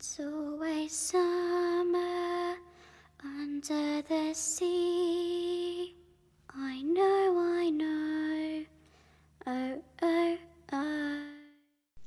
[0.00, 2.56] It's always summer
[3.22, 5.94] under the sea.
[6.54, 8.64] I know, I know.
[9.46, 10.36] Oh, oh,
[10.72, 11.20] oh.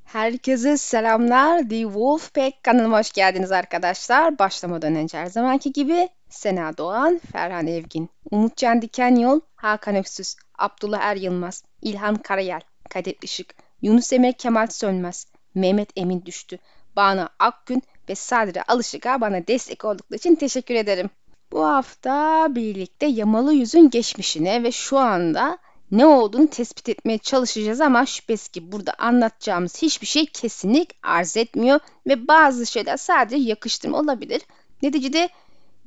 [0.03, 1.69] Herkese selamlar.
[1.69, 4.39] The Wolfpack kanalıma hoş geldiniz arkadaşlar.
[4.39, 11.01] Başlamadan önce her zamanki gibi Sena Doğan, Ferhan Evgin, Umutcan Diken Yol, Hakan Öksüz, Abdullah
[11.01, 16.59] Er Yılmaz, İlhan Karayel, Kadir Işık, Yunus Emre Kemal Sönmez, Mehmet Emin Düştü,
[16.95, 21.09] Banu Akgün ve Sadri Alışık'a bana destek oldukları için teşekkür ederim.
[21.51, 25.57] Bu hafta birlikte Yamalı Yüz'ün geçmişine ve şu anda
[25.91, 31.79] ne olduğunu tespit etmeye çalışacağız ama şüphesiz ki burada anlatacağımız hiçbir şey kesinlik arz etmiyor
[32.07, 34.41] ve bazı şeyler sadece yakıştırma olabilir.
[34.81, 35.29] Neticede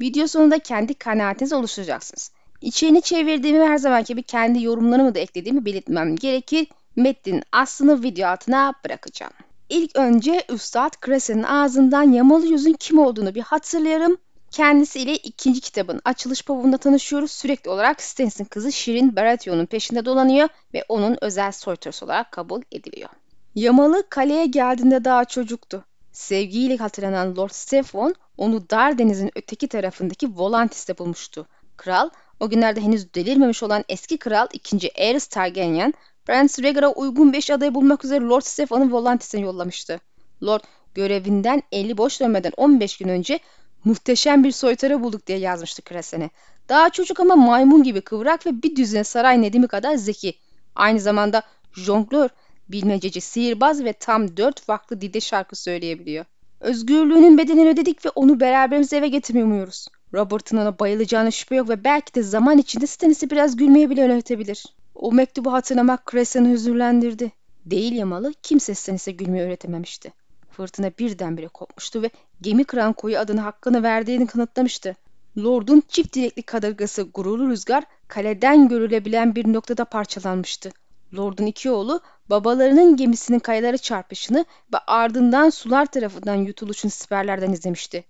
[0.00, 2.30] video sonunda kendi kanaatinizi oluşturacaksınız.
[2.60, 6.66] İçerini çevirdiğimi her zamanki gibi kendi yorumlarımı da eklediğimi belirtmem gerekir.
[6.96, 9.32] Metnin aslını video altına bırakacağım.
[9.68, 14.16] İlk önce Üstad Kresen'in ağzından Yamalı Yüz'ün kim olduğunu bir hatırlayalım.
[14.50, 17.30] Kendisiyle ikinci kitabın açılış pavunda tanışıyoruz.
[17.30, 23.08] Sürekli olarak Stannis'in kızı Shirin Baratheon'un peşinde dolanıyor ve onun özel soytarısı olarak kabul ediliyor.
[23.54, 25.84] Yamalı kaleye geldiğinde daha çocuktu.
[26.12, 31.46] Sevgiyle hatırlanan Lord Stefan onu dar denizin öteki tarafındaki Volantis'te bulmuştu.
[31.76, 34.90] Kral, o günlerde henüz delirmemiş olan eski kral 2.
[34.98, 35.94] Aerys Targaryen,
[36.28, 40.00] Rhaegar'a uygun 5 adayı bulmak üzere Lord Stefan'ı Volantis'e yollamıştı.
[40.42, 43.38] Lord görevinden 50 boş dönmeden 15 gün önce
[43.84, 46.30] muhteşem bir soytarı bulduk diye yazmıştı Krasen'e.
[46.68, 50.34] Daha çocuk ama maymun gibi kıvrak ve bir düzine saray nedimi kadar zeki.
[50.74, 52.28] Aynı zamanda jonglör,
[52.68, 56.24] bilmececi, sihirbaz ve tam dört farklı dilde şarkı söyleyebiliyor.
[56.60, 59.88] Özgürlüğünün bedelini ödedik ve onu beraberimize eve getirmeyi umuyoruz.
[60.14, 64.64] Robert'ın ona bayılacağına şüphe yok ve belki de zaman içinde Stannis'i biraz gülmeye bile öğretebilir.
[64.98, 67.32] O mektubu hatırlamak Crescen'ı hüzünlendirdi.
[67.64, 70.12] Değil yamalı kimse Stannis'e gülmeyi öğretememişti.
[70.50, 74.96] Fırtına birdenbire kopmuştu ve gemi kıran koyu adını hakkını verdiğini kanıtlamıştı.
[75.38, 80.70] Lord'un çift dilekli kadırgası gururlu rüzgar kaleden görülebilen bir noktada parçalanmıştı.
[81.16, 88.04] Lord'un iki oğlu babalarının gemisinin kayalara çarpışını ve ardından sular tarafından yutuluşunu siperlerden izlemişti.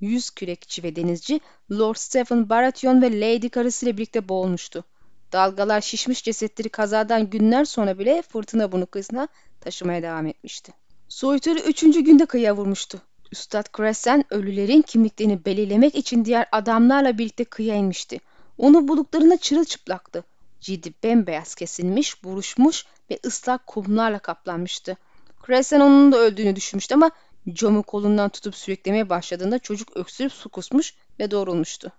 [0.00, 1.40] Yüz kürekçi ve denizci
[1.70, 4.84] Lord Stephen Baratheon ve Lady karısıyla birlikte boğulmuştu.
[5.32, 9.28] Dalgalar şişmiş cesetleri kazadan günler sonra bile fırtına bunu kıyısına
[9.60, 10.72] taşımaya devam etmişti.
[11.08, 13.02] Soytarı üçüncü günde kıyıya vurmuştu.
[13.32, 18.20] Üstad Kresen ölülerin kimliklerini belirlemek için diğer adamlarla birlikte kıyıya inmişti.
[18.58, 20.24] Onu bulduklarında çırılçıplaktı.
[20.60, 24.96] Cildi bembeyaz kesilmiş, buruşmuş ve ıslak kumlarla kaplanmıştı.
[25.42, 27.10] Kresen onun da öldüğünü düşünmüştü ama
[27.54, 31.92] Jomi kolundan tutup sürüklemeye başladığında çocuk öksürüp su kusmuş ve doğrulmuştu.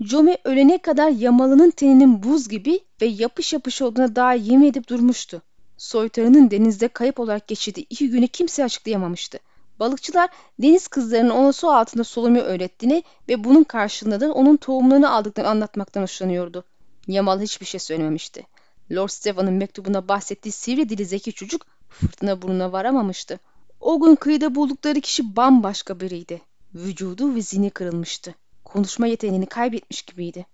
[0.00, 5.42] Jomi ölene kadar Yamalı'nın teninin buz gibi ve yapış yapış olduğuna daha yemin edip durmuştu.
[5.78, 9.38] Soytarının denizde kayıp olarak geçirdiği iki günü kimse açıklayamamıştı.
[9.80, 15.50] Balıkçılar deniz kızlarının ona su altında solumayı öğrettiğini ve bunun karşılığında da onun tohumlarını aldıklarını
[15.50, 16.64] anlatmaktan hoşlanıyordu.
[17.06, 18.46] Yamal hiçbir şey söylememişti.
[18.92, 23.40] Lord Stephen'ın mektubunda bahsettiği sivri dili zeki çocuk fırtına burnuna varamamıştı.
[23.80, 26.42] O gün kıyıda buldukları kişi bambaşka biriydi.
[26.74, 28.34] Vücudu ve zihni kırılmıştı.
[28.68, 30.46] Konuşma yeteneğini kaybetmiş gibiydi.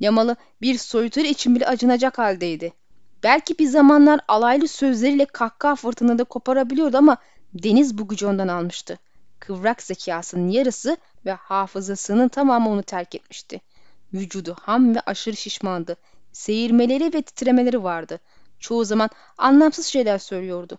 [0.00, 2.72] Yamalı bir soytarı için bile acınacak haldeydi.
[3.22, 7.16] Belki bir zamanlar alaylı sözleriyle kahkaha fırtınada koparabiliyordu ama
[7.54, 8.98] deniz bu gücü ondan almıştı.
[9.40, 10.96] Kıvrak zekasının yarısı
[11.26, 13.60] ve hafızasının tamamı onu terk etmişti.
[14.14, 15.96] Vücudu ham ve aşırı şişmandı.
[16.32, 18.20] Seyirmeleri ve titremeleri vardı.
[18.60, 20.78] Çoğu zaman anlamsız şeyler söylüyordu.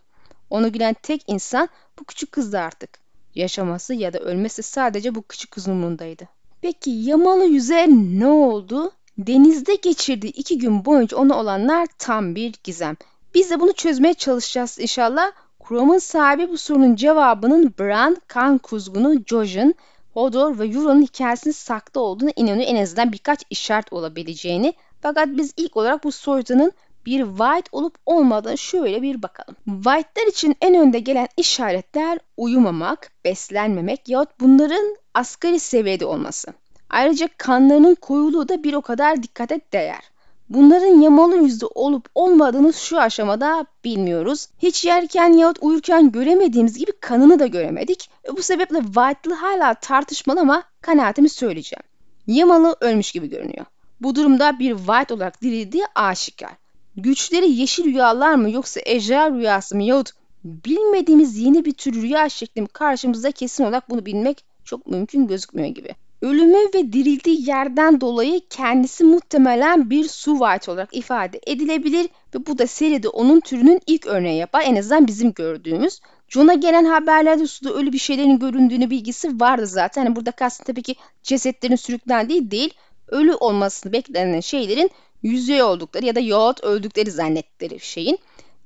[0.50, 1.68] Onu gülen tek insan
[2.00, 2.98] bu küçük kızdı artık.
[3.34, 6.37] Yaşaması ya da ölmesi sadece bu küçük kızın umrundaydı.
[6.62, 8.92] Peki Yamalı Yüz'e ne oldu?
[9.18, 12.96] Denizde geçirdiği iki gün boyunca ona olanlar tam bir gizem.
[13.34, 15.32] Biz de bunu çözmeye çalışacağız inşallah.
[15.68, 19.74] Chrome'un sahibi bu sorunun cevabının Bran, kan kuzgunu, Jojen,
[20.14, 24.74] Hodor ve Euron'un hikayesinin saklı olduğunu inanıyor en azından birkaç işaret olabileceğini.
[25.00, 26.72] Fakat biz ilk olarak bu soyutunun
[27.08, 29.56] bir White olup olmadığını şöyle bir bakalım.
[29.64, 36.52] White'lar için en önde gelen işaretler uyumamak, beslenmemek yahut bunların asgari seviyede olması.
[36.90, 40.00] Ayrıca kanlarının koyuluğu da bir o kadar dikkate değer.
[40.48, 44.48] Bunların yamalı yüzde olup olmadığını şu aşamada bilmiyoruz.
[44.58, 48.10] Hiç yerken yahut uyurken göremediğimiz gibi kanını da göremedik.
[48.36, 51.82] Bu sebeple White'lı hala tartışmalı ama kanaatimi söyleyeceğim.
[52.26, 53.66] Yamalı ölmüş gibi görünüyor.
[54.00, 56.67] Bu durumda bir White olarak dirildiği aşikar.
[56.98, 60.10] Güçleri yeşil rüyalar mı yoksa ejder rüyası mı yahut
[60.44, 65.68] bilmediğimiz yeni bir tür rüya şekli mi karşımızda kesin olarak bunu bilmek çok mümkün gözükmüyor
[65.68, 65.94] gibi.
[66.22, 72.58] Ölümü ve dirildiği yerden dolayı kendisi muhtemelen bir su white olarak ifade edilebilir ve bu
[72.58, 76.00] da seride onun türünün ilk örneği yapar en azından bizim gördüğümüz.
[76.28, 80.04] John'a gelen haberlerde suda ölü bir şeylerin göründüğünü bilgisi vardı zaten.
[80.04, 82.74] Yani burada kastım tabii ki cesetlerin sürüklendiği değil,
[83.08, 84.90] ölü olmasını beklenen şeylerin
[85.22, 88.18] yüzey oldukları ya da yahut öldükleri zannettikleri şeyin.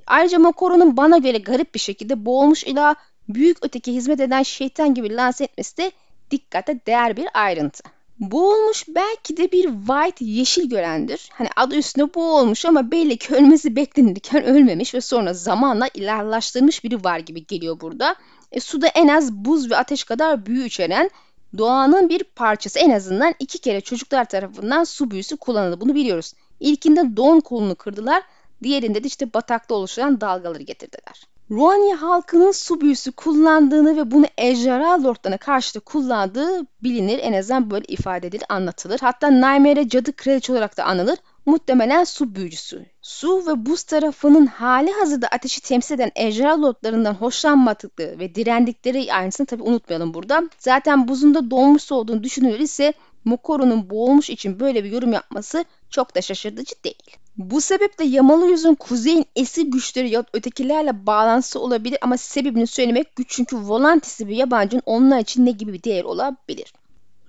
[0.06, 2.94] Ayrıca Mokoro'nun bana göre garip bir şekilde boğulmuş ila
[3.28, 5.93] büyük öteki hizmet eden şeytan gibi lanse etmesi de
[6.31, 7.82] dikkate değer bir ayrıntı.
[8.19, 11.31] Boğulmuş belki de bir white yeşil görendir.
[11.32, 17.04] Hani adı üstünde boğulmuş ama belli ki ölmesi beklenirken ölmemiş ve sonra zamanla ilerlaştırmış biri
[17.04, 18.16] var gibi geliyor burada.
[18.52, 21.10] E, suda en az buz ve ateş kadar büyü içeren
[21.58, 25.81] doğanın bir parçası en azından iki kere çocuklar tarafından su büyüsü kullanıldı.
[25.81, 26.32] Bunu biliyoruz.
[26.62, 28.23] İlkinde don kolunu kırdılar,
[28.62, 31.26] diğerinde de işte batakta oluşan dalgaları getirdiler.
[31.50, 37.19] Ruanya halkının su büyüsü kullandığını ve bunu ejderha lordlarına karşı da kullandığı bilinir.
[37.23, 38.99] En azından böyle ifade edilir, anlatılır.
[39.00, 41.19] Hatta Nightmare cadı kraliçe olarak da anılır.
[41.47, 42.87] Muhtemelen su büyücüsü.
[43.03, 49.47] Su ve buz tarafının hali hazırda ateşi temsil eden ejderha lordlarından hoşlanmadıkları ve direndikleri aynısını
[49.47, 50.43] tabi unutmayalım burada.
[50.59, 52.93] Zaten buzun da donmuş olduğunu düşünülür ise
[53.25, 57.02] Mokoro'nun boğulmuş için böyle bir yorum yapması çok da şaşırtıcı değil.
[57.36, 63.30] Bu sebeple Yamalı Yüz'ün kuzeyin esir güçleri ya ötekilerle bağlantısı olabilir ama sebebini söylemek güç
[63.30, 66.72] çünkü Volantis'i bir yabancının onlar için ne gibi bir değer olabilir.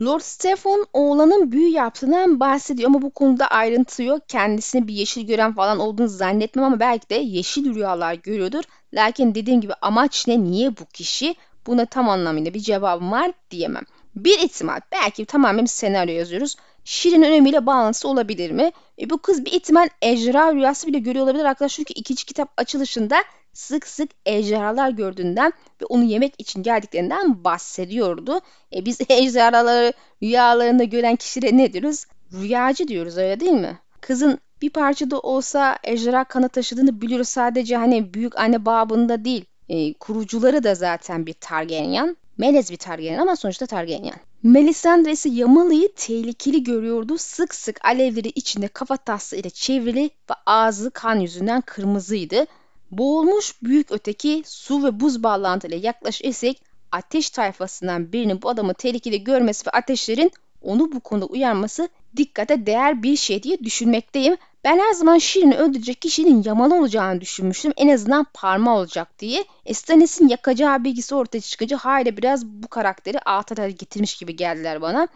[0.02, 4.30] Lord Stefan oğlanın büyü yaptığından bahsediyor ama bu konuda ayrıntı yok.
[4.30, 8.64] Kendisini bir yeşil gören falan olduğunu zannetmem ama belki de yeşil rüyalar görüyordur.
[8.94, 11.36] Lakin dediğim gibi amaç ne, niye bu kişi?
[11.68, 13.84] Buna tam anlamıyla bir cevabım var diyemem.
[14.16, 16.56] Bir ihtimal belki tamamen bir senaryo yazıyoruz.
[16.86, 18.72] Şirin önemiyle bağlantısı olabilir mi?
[19.02, 21.76] E, bu kız bir ihtimal ejderha rüyası bile görüyor olabilir arkadaşlar.
[21.76, 23.24] Çünkü ikinci kitap açılışında
[23.54, 28.42] sık sık ejderhalar gördüğünden ve onu yemek için geldiklerinden bahsediyordu.
[28.76, 29.94] E, biz ejderhaları
[30.24, 32.06] rüyalarında gören kişilere ne diyoruz?
[32.34, 33.80] Rüyacı diyoruz öyle değil mi?
[34.02, 37.30] Kızın bir parçada olsa ejderha kanı taşıdığını biliyoruz.
[37.30, 39.46] Sadece hani büyük anne babında değil.
[39.70, 42.18] E, kurucuları da zaten bir Targaryen.
[42.38, 44.14] Melez bir Targaryen ama sonuçta Targaryen.
[44.44, 47.18] Melisandre ise Yamalı'yı tehlikeli görüyordu.
[47.18, 52.46] Sık sık alevleri içinde kafa taslı ile çevrili ve ağzı kan yüzünden kırmızıydı.
[52.92, 56.56] Boğulmuş büyük öteki su ve buz bağlantıyla yaklaşırsak
[56.92, 60.32] ateş tayfasından birinin bu adamı tehlikeli görmesi ve ateşlerin
[60.62, 64.38] onu bu konuda uyarması dikkate değer bir şey diye düşünmekteyim.
[64.64, 67.74] Ben her zaman Şirin'i öldürecek kişinin Yamalı olacağını düşünmüştüm.
[67.78, 69.46] En azından parma olacak diye.
[69.66, 75.08] E Stannis'in yakacağı bilgisi ortaya çıkınca hala biraz bu karakteri alta getirmiş gibi geldiler bana.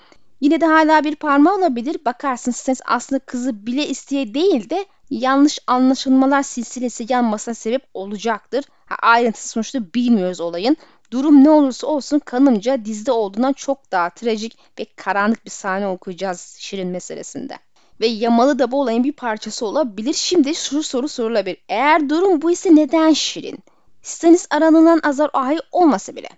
[0.42, 1.98] Yine de hala bir parma olabilir.
[2.06, 8.66] Bakarsın Stannis aslında kızı bile isteye değil de yanlış anlaşılmalar silsilesi yanmasına sebep olacaktır.
[8.86, 10.78] Ha, ayrıntısı sonuçta bilmiyoruz olayın.
[11.12, 16.56] Durum ne olursa olsun kanımca dizide olduğundan çok daha trajik ve karanlık bir sahne okuyacağız
[16.60, 17.58] Şirin meselesinde
[18.02, 20.14] ve Yamalı da bu olayın bir parçası olabilir.
[20.14, 21.58] Şimdi şu soru sorulabilir.
[21.70, 23.60] Eğer durum bu ise neden Şirin?
[24.02, 26.30] Stannis aranılan Azar Ahai olmasa bile.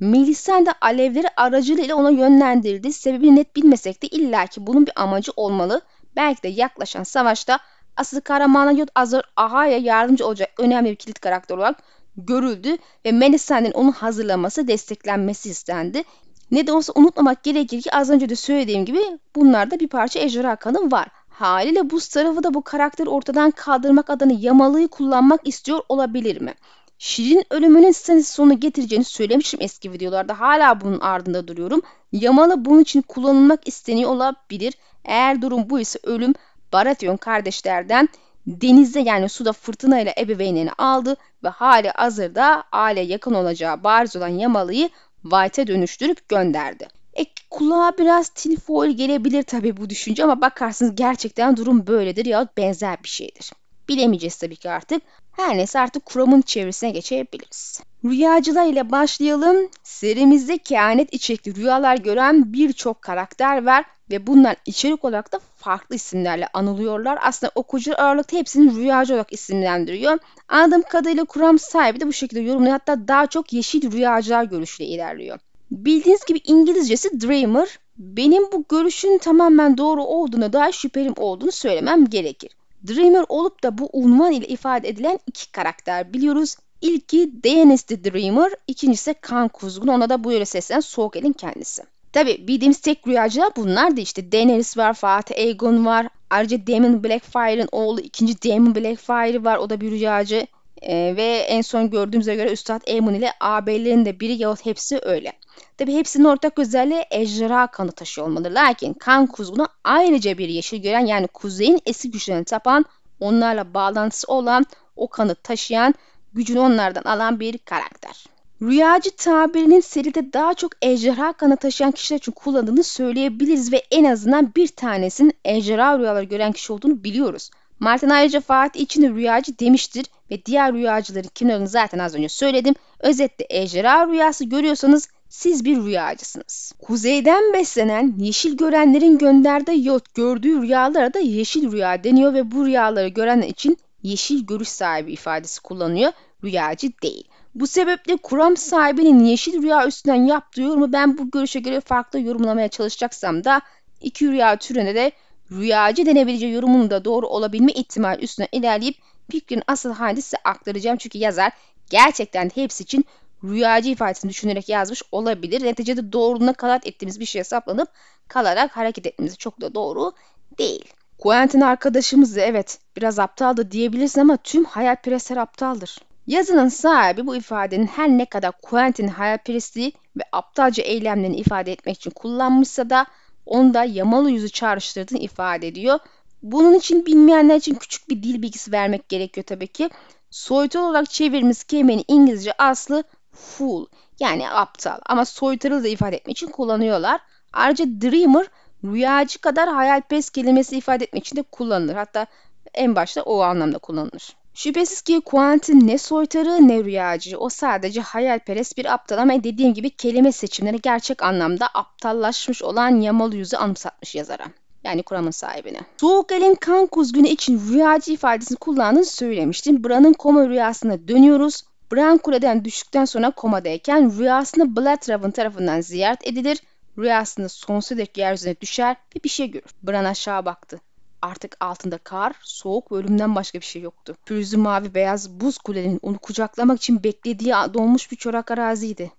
[0.00, 2.92] Melisande alevleri aracılığıyla ona yönlendirildi.
[2.92, 5.80] Sebebini net bilmesek de illaki bunun bir amacı olmalı.
[6.16, 7.58] Belki de yaklaşan savaşta
[7.96, 11.82] asıl kahramana Yod Azar Ahai'ye yardımcı olacak önemli bir kilit karakter olarak
[12.16, 12.76] görüldü
[13.06, 16.02] ve Melisandre'nin onu hazırlaması, desteklenmesi istendi.
[16.50, 19.00] Ne de olsa unutmamak gerekir ki az önce de söylediğim gibi
[19.36, 21.08] bunlarda bir parça ejderha kanı var.
[21.28, 26.54] Haliyle buz tarafı da bu karakteri ortadan kaldırmak adına yamalıyı kullanmak istiyor olabilir mi?
[26.98, 30.40] Şirin ölümünün Stannis sonu getireceğini söylemişim eski videolarda.
[30.40, 31.82] Hala bunun ardında duruyorum.
[32.12, 34.74] Yamalı bunun için kullanılmak isteniyor olabilir.
[35.04, 36.34] Eğer durum bu ise ölüm
[36.72, 38.08] Baratheon kardeşlerden
[38.46, 44.28] denizde yani suda fırtına ile ebeveynlerini aldı ve hali hazırda aile yakın olacağı bariz olan
[44.28, 44.90] Yamalı'yı
[45.22, 46.88] White'e dönüştürüp gönderdi.
[47.14, 53.02] E, kulağa biraz tinfoil gelebilir tabii bu düşünce ama bakarsınız gerçekten durum böyledir ya benzer
[53.02, 53.52] bir şeydir.
[53.88, 55.02] Bilemeyeceğiz tabii ki artık.
[55.32, 57.80] Her neyse artık kuramın çevresine geçebiliriz.
[58.04, 59.70] Rüyacılar ile başlayalım.
[59.82, 66.48] Serimizde kehanet içerikli rüyalar gören birçok karakter var ve bunlar içerik olarak da farklı isimlerle
[66.52, 67.18] anılıyorlar.
[67.22, 70.18] Aslında okuyucu ağırlıkta hepsini rüyacı olarak isimlendiriyor.
[70.48, 72.72] Anladığım kadarıyla kuram sahibi de bu şekilde yorumluyor.
[72.72, 75.38] Hatta daha çok yeşil rüyacılar görüşüyle ilerliyor.
[75.70, 77.78] Bildiğiniz gibi İngilizcesi Dreamer.
[77.98, 82.50] Benim bu görüşün tamamen doğru olduğuna dair şüphelim olduğunu söylemem gerekir.
[82.88, 86.56] Dreamer olup da bu unvan ile ifade edilen iki karakter biliyoruz.
[86.80, 89.88] İlki Daenerys the Dreamer, ikincisi Kan Kuzgun.
[89.88, 91.82] Ona da bu yöre seslenen Soğuk El'in kendisi.
[92.12, 96.08] Tabi bildiğimiz tek rüyacılar bunlar da işte Daenerys var, Fatih Aegon var.
[96.30, 99.56] Ayrıca Daemon Blackfire'ın oğlu ikinci Daemon Blackfire var.
[99.56, 100.46] O da bir rüyacı.
[100.82, 105.32] Ee, ve en son gördüğümüze göre Üstad Aemon ile ağabeylerin de biri yahut hepsi öyle.
[105.78, 108.48] Tabi hepsinin ortak özelliği ejderha kanı taşıyor olmalı.
[108.54, 112.84] Lakin kan kuzgunu ayrıca bir yeşil gören yani kuzeyin eski güçlerini tapan
[113.20, 114.66] onlarla bağlantısı olan
[114.96, 115.94] o kanı taşıyan
[116.32, 118.31] gücünü onlardan alan bir karakter.
[118.62, 124.54] Rüyacı tabirinin seride daha çok ejderha kanı taşıyan kişiler için kullanıldığını söyleyebiliriz ve en azından
[124.56, 127.50] bir tanesinin ejderha rüyaları gören kişi olduğunu biliyoruz.
[127.80, 132.74] Martin ayrıca Fatih için rüyacı demiştir ve diğer rüyacıların kim olduğunu zaten az önce söyledim.
[132.98, 136.72] Özetle ejderha rüyası görüyorsanız siz bir rüyacısınız.
[136.82, 143.08] Kuzeyden beslenen yeşil görenlerin gönderdiği yot gördüğü rüyalara da yeşil rüya deniyor ve bu rüyaları
[143.08, 146.12] görenler için yeşil görüş sahibi ifadesi kullanıyor.
[146.44, 147.31] Rüyacı değil.
[147.54, 152.68] Bu sebeple kuram sahibinin yeşil rüya üstünden yaptığı yorumu ben bu görüşe göre farklı yorumlamaya
[152.68, 153.60] çalışacaksam da
[154.00, 155.12] iki rüya türüne de
[155.50, 158.96] rüyacı denebileceği yorumunun da doğru olabilme ihtimali üstüne ilerleyip
[159.30, 160.96] fikrin asıl halini size aktaracağım.
[160.96, 161.52] Çünkü yazar
[161.90, 163.04] gerçekten hepsi için
[163.44, 165.64] rüyacı ifadesini düşünerek yazmış olabilir.
[165.64, 167.88] Neticede doğruluğuna kanat ettiğimiz bir şeye saplanıp
[168.28, 170.12] kalarak hareket etmemiz çok da doğru
[170.58, 170.84] değil.
[171.18, 175.98] Quentin arkadaşımız da evet biraz aptaldı diyebilirsin ama tüm hayalperestler aptaldır.
[176.26, 182.10] Yazının sahibi bu ifadenin her ne kadar Quentin hayalperestliği ve aptalca eylemlerini ifade etmek için
[182.10, 183.06] kullanmışsa da
[183.46, 185.98] onda yamalı yüzü çağrıştırdığını ifade ediyor.
[186.42, 189.90] Bunun için bilmeyenler için küçük bir dil bilgisi vermek gerekiyor tabii ki.
[190.30, 193.86] Soyutal olarak çevirdiğimiz kelimenin İngilizce aslı fool
[194.20, 197.20] yani aptal ama soytarılı da ifade etmek için kullanıyorlar.
[197.52, 198.46] Ayrıca dreamer
[198.84, 201.94] rüyacı kadar hayalperest kelimesi ifade etmek için de kullanılır.
[201.94, 202.26] Hatta
[202.74, 204.41] en başta o anlamda kullanılır.
[204.54, 207.38] Şüphesiz ki Quentin ne soytarı ne rüyacı.
[207.38, 213.36] O sadece hayalperest bir aptal ama dediğim gibi kelime seçimleri gerçek anlamda aptallaşmış olan yamalı
[213.36, 214.44] yüzü anımsatmış yazara.
[214.84, 215.80] Yani kuramın sahibine.
[216.00, 219.84] Soğuk elin kan kuzgunu için rüyacı ifadesini kullandığını söylemiştim.
[219.84, 221.62] Bran'ın koma rüyasına dönüyoruz.
[221.92, 226.58] Bran kuleden düştükten sonra komadayken rüyasında Bloodraven tarafından ziyaret edilir.
[226.98, 229.70] Rüyasında sonsuza dek yeryüzüne düşer ve bir şey görür.
[229.82, 230.80] Bran aşağı baktı.
[231.22, 234.16] Artık altında kar, soğuk ve ölümden başka bir şey yoktu.
[234.26, 239.12] Pürüzlü mavi beyaz buz kulenin onu kucaklamak için beklediği donmuş bir çorak araziydi.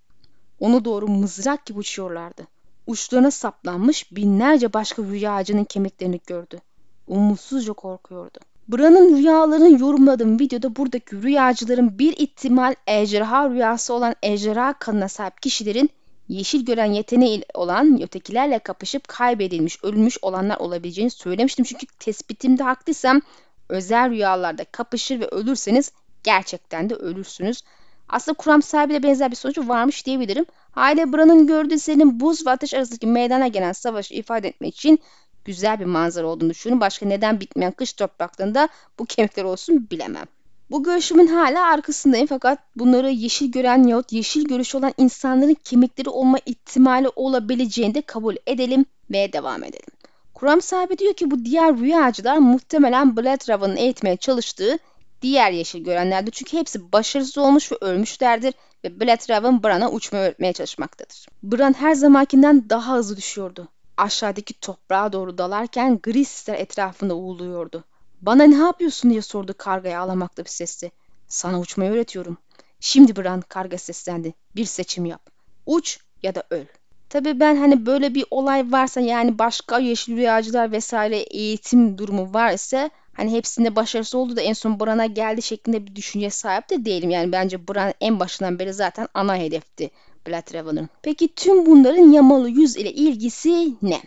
[0.60, 2.48] Onu doğru mızrak gibi uçuyorlardı.
[2.88, 6.60] Uçlarına saplanmış binlerce başka rüyacının kemiklerini gördü.
[7.08, 8.40] Umutsuzca korkuyordu.
[8.68, 15.90] Bran'ın rüyalarını yorumladığım videoda buradaki rüyacıların bir ihtimal ejderha rüyası olan ejderha kanına sahip kişilerin
[16.34, 21.66] yeşil gören yeteneği olan ötekilerle kapışıp kaybedilmiş, ölmüş olanlar olabileceğini söylemiştim.
[21.66, 23.22] Çünkü tespitimde haklıysam
[23.70, 25.92] özel rüyalarda kapışır ve ölürseniz
[26.24, 27.62] gerçekten de ölürsünüz.
[28.10, 30.46] Aslında kuram sahibiyle benzer bir sonucu varmış diyebilirim.
[30.72, 35.00] Hayle Bran'ın gördüğü senin buz ve ateş arasındaki meydana gelen savaşı ifade etmek için
[35.46, 36.82] güzel bir manzara olduğunu düşünün.
[36.82, 40.26] Başka neden bitmeyen kış topraklarında bu kemikler olsun bilemem.
[40.74, 46.38] Bu görüşümün hala arkasındayım fakat bunları yeşil gören yahut yeşil görüş olan insanların kemikleri olma
[46.46, 49.90] ihtimali olabileceğini de kabul edelim ve devam edelim.
[50.34, 54.78] Kuram sahibi diyor ki bu diğer rüyacılar muhtemelen Bloodraven'ın eğitmeye çalıştığı
[55.22, 56.32] diğer yeşil görenlerdir.
[56.32, 58.54] Çünkü hepsi başarısız olmuş ve ölmüşlerdir
[58.84, 61.28] ve Bloodraven Bran'a uçmayı öğretmeye çalışmaktadır.
[61.44, 63.68] Bran her zamankinden daha hızlı düşüyordu.
[63.98, 67.84] Aşağıdaki toprağa doğru dalarken gri sisler etrafında uğuluyordu.
[68.26, 70.92] Bana ne yapıyorsun diye sordu kargaya ağlamaklı bir sesle.
[71.28, 72.38] Sana uçmayı öğretiyorum.
[72.80, 74.34] Şimdi Bran karga seslendi.
[74.56, 75.30] Bir seçim yap.
[75.66, 76.66] Uç ya da öl.
[77.10, 82.90] Tabii ben hani böyle bir olay varsa yani başka yeşil rüyacılar vesaire eğitim durumu varsa
[83.14, 87.10] hani hepsinde başarısı oldu da en son Bran'a geldi şeklinde bir düşünce sahip de değilim.
[87.10, 89.92] Yani bence Bran en başından beri zaten ana hedefti
[90.28, 90.90] Bloodraven'ın.
[91.02, 94.02] Peki tüm bunların yamalı yüz ile ilgisi ne?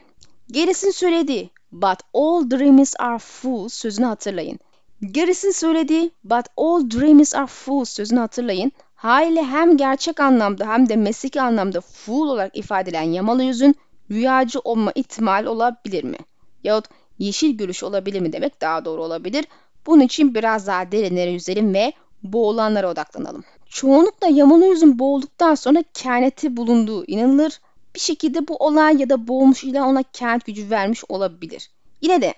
[0.50, 1.50] Gerisini söyledi.
[1.72, 4.58] But all dreams are fools sözünü hatırlayın.
[5.02, 8.72] Gerisini söylediği but all dreams are fools sözünü hatırlayın.
[8.94, 13.76] Haliyle hem gerçek anlamda hem de mesleki anlamda fool olarak ifade edilen yamalı yüzün
[14.10, 16.18] rüyacı olma ihtimali olabilir mi?
[16.64, 16.84] Yahut
[17.18, 19.44] yeşil görüş olabilir mi demek daha doğru olabilir.
[19.86, 21.92] Bunun için biraz daha derinlere yüzelim ve
[22.22, 23.44] boğulanlara odaklanalım.
[23.68, 27.60] Çoğunlukla yamalı yüzün boğulduktan sonra kehaneti bulunduğu inanılır
[27.96, 31.70] bir şekilde bu olay ya da boğulmuş ilan ona kent gücü vermiş olabilir.
[32.00, 32.34] Yine de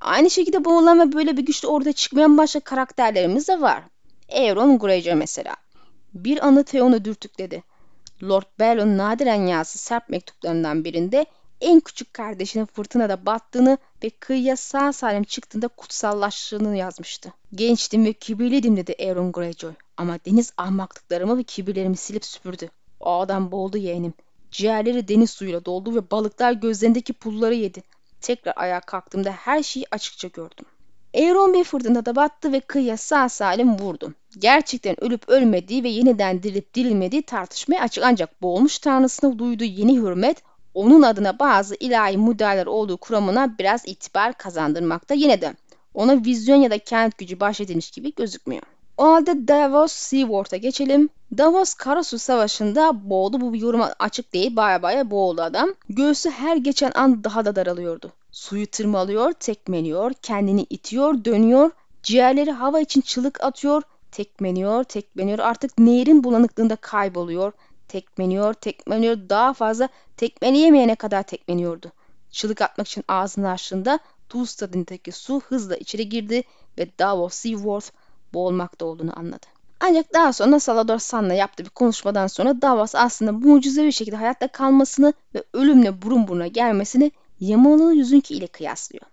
[0.00, 3.82] aynı şekilde boğulan ve böyle bir güçle orada çıkmayan başka karakterlerimiz de var.
[4.28, 5.56] Euron Greyjoy mesela.
[6.14, 7.62] Bir anı Theon'u dürtükledi.
[8.22, 11.26] Lord Bell'ın nadiren yazdığı serp mektuplarından birinde
[11.60, 17.32] en küçük kardeşinin fırtınada battığını ve kıyıya sağ salim çıktığında kutsallaştığını yazmıştı.
[17.54, 19.72] Gençtim ve kibirliydim dedi Euron Greyjoy.
[19.96, 22.70] Ama deniz ahmaklıklarımı ve kibirlerimi silip süpürdü.
[23.00, 24.14] O adam boğuldu yeğenim.
[24.52, 27.82] Ciğerleri deniz suyuyla doldu ve balıklar gözlerindeki pulları yedi.
[28.20, 30.66] Tekrar ayağa kalktığımda her şeyi açıkça gördüm.
[31.14, 34.14] Euron bir fırtınada battı ve kıyıya sağ salim vurdu.
[34.38, 40.42] Gerçekten ölüp ölmediği ve yeniden dirilip dirilmediği tartışmaya açık ancak boğulmuş tanrısına duyduğu yeni hürmet
[40.74, 45.14] onun adına bazı ilahi müdahaleler olduğu kuramına biraz itibar kazandırmakta.
[45.14, 45.54] Yine de
[45.94, 48.62] ona vizyon ya da kent gücü bahşedilmiş gibi gözükmüyor.
[48.96, 51.08] O halde Davos Seaworth'a geçelim.
[51.38, 53.40] Davos Karasu Savaşı'nda boğuldu.
[53.40, 54.56] Bu bir yoruma açık değil.
[54.56, 55.74] Baya baya boğuldu adam.
[55.88, 58.12] Göğsü her geçen an daha da daralıyordu.
[58.32, 61.70] Suyu tırmalıyor, tekmeliyor, kendini itiyor, dönüyor.
[62.02, 65.38] Ciğerleri hava için çığlık atıyor, tekmeniyor, tekmeniyor.
[65.38, 67.52] Artık nehrin bulanıklığında kayboluyor.
[67.88, 69.16] Tekmeniyor, tekmeniyor.
[69.28, 71.92] Daha fazla tekmeleyemeyene kadar tekmeniyordu.
[72.30, 76.42] Çığlık atmak için ağzını açtığında tuz tadındaki su hızla içeri girdi
[76.78, 77.90] ve Davos Seaworth
[78.34, 79.46] boğulmakta olduğunu anladı.
[79.80, 85.12] Ancak daha sonra Salvador San'la yaptığı bir konuşmadan sonra Davos aslında mucizevi şekilde hayatta kalmasını
[85.34, 89.04] ve ölümle burun buruna gelmesini Yamalı yüzünki ile kıyaslıyor.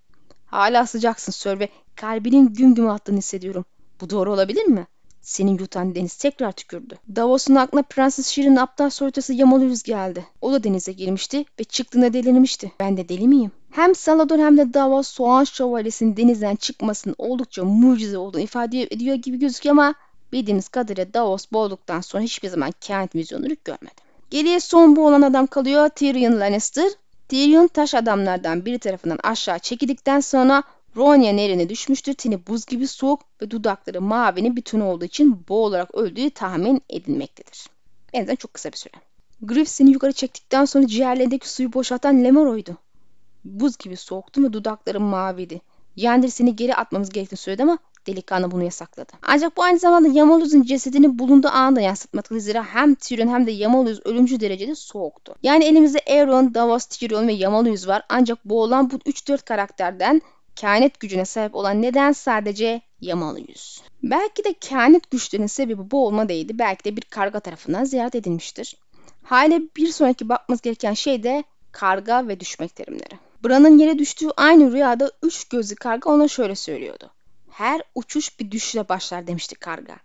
[0.46, 3.66] Hala sıcaksın Sir ve kalbinin güm güm attığını hissediyorum.
[4.02, 4.88] Bu doğru olabilir mi?
[5.22, 6.98] Senin yutan deniz tekrar tükürdü.
[7.16, 10.26] Davos'un aklına Prenses Şirin'in aptal soytası Yamalı Yüz geldi.
[10.42, 12.72] O da denize girmişti ve çıktığında delirmişti.
[12.80, 13.52] Ben de deli miyim?
[13.72, 19.40] Hem Salador hem de Davos Soğan Şövalyesi'nin denizden çıkmasının oldukça mucize olduğunu ifade ediyor gibi
[19.40, 19.94] gözüküyor ama
[20.32, 24.02] bildiğimiz kadarıyla Davos boğulduktan sonra hiçbir zaman kendi vizyonunu görmedi.
[24.30, 26.92] Geriye son bu olan adam kalıyor Tyrion Lannister.
[27.28, 30.64] Tyrion taş adamlardan biri tarafından aşağı çekildikten sonra
[30.96, 32.14] Ronya nehrine düşmüştür.
[32.14, 37.66] Teni buz gibi soğuk ve dudakları mavinin tonu olduğu için boğularak öldüğü tahmin edilmektedir.
[38.14, 38.94] En azından çok kısa bir süre.
[39.42, 42.78] Griff seni yukarı çektikten sonra ciğerlerindeki suyu boşaltan Lemoro'ydu.
[43.50, 45.62] Buz gibi soğuktu ve dudakları maviydi.
[45.96, 47.78] Yandir seni geri atmamız gerektiğini söyledi ama
[48.08, 49.12] delikanlı bunu yasakladı.
[49.22, 52.40] Ancak bu aynı zamanda Yamaluz'un cesedini bulunduğu anda yansıtmaktadır.
[52.40, 55.36] Zira hem Tyrion hem de Yamaluz ölümcü derecede soğuktu.
[55.44, 58.04] Yani elimizde Aeron, Davos, Tyrion ve Yamaluz var.
[58.10, 60.22] Ancak bu olan bu 3-4 karakterden
[60.56, 63.82] kehanet gücüne sahip olan neden sadece Yamalı yüz.
[64.04, 66.60] Belki de kehanet güçlerinin sebebi bu olma değildi.
[66.60, 68.76] Belki de bir karga tarafından ziyaret edilmiştir.
[69.24, 73.29] Hale bir sonraki bakmamız gereken şey de karga ve düşmek terimleri.
[73.46, 77.10] Bran'ın yere düştüğü aynı rüyada üç gözlü karga ona şöyle söylüyordu.
[77.50, 79.96] Her uçuş bir düşle başlar demişti karga.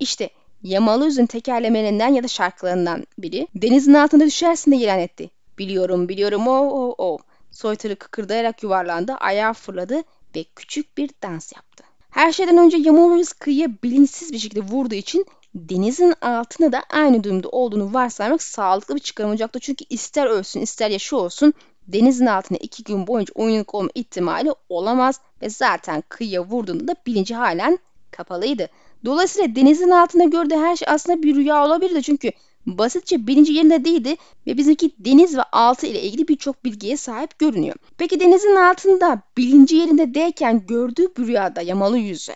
[0.00, 0.30] İşte
[0.62, 5.30] Yamalı Yüz'ün tekerlemelerinden ya da şarkılarından biri denizin altında düşersin de ilan etti.
[5.58, 7.18] Biliyorum biliyorum o o o.
[7.50, 10.02] Soytarı kıkırdayarak yuvarlandı, ayağı fırladı
[10.36, 11.84] ve küçük bir dans yaptı.
[12.10, 17.48] Her şeyden önce Yamalıus kıyıya bilinçsiz bir şekilde vurduğu için denizin altında da aynı durumda
[17.48, 19.60] olduğunu varsaymak sağlıklı bir çıkarım olacaktı.
[19.60, 21.54] Çünkü ister ölsün ister yaşı olsun
[21.88, 27.34] denizin altında iki gün boyunca uyanık olma ihtimali olamaz ve zaten kıyıya vurduğunda da bilinci
[27.34, 27.78] halen
[28.10, 28.68] kapalıydı.
[29.04, 32.32] Dolayısıyla denizin altında gördüğü her şey aslında bir rüya olabilirdi çünkü
[32.66, 37.76] basitçe bilinci yerinde değildi ve bizimki deniz ve altı ile ilgili birçok bilgiye sahip görünüyor.
[37.98, 42.32] Peki denizin altında bilinci yerinde değilken gördüğü bir rüyada yamalı yüzü.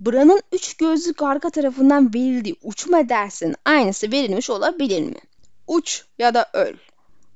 [0.00, 5.20] Bran'ın üç gözlü arka tarafından verildiği uçma dersinin aynısı verilmiş olabilir mi?
[5.66, 6.74] Uç ya da öl.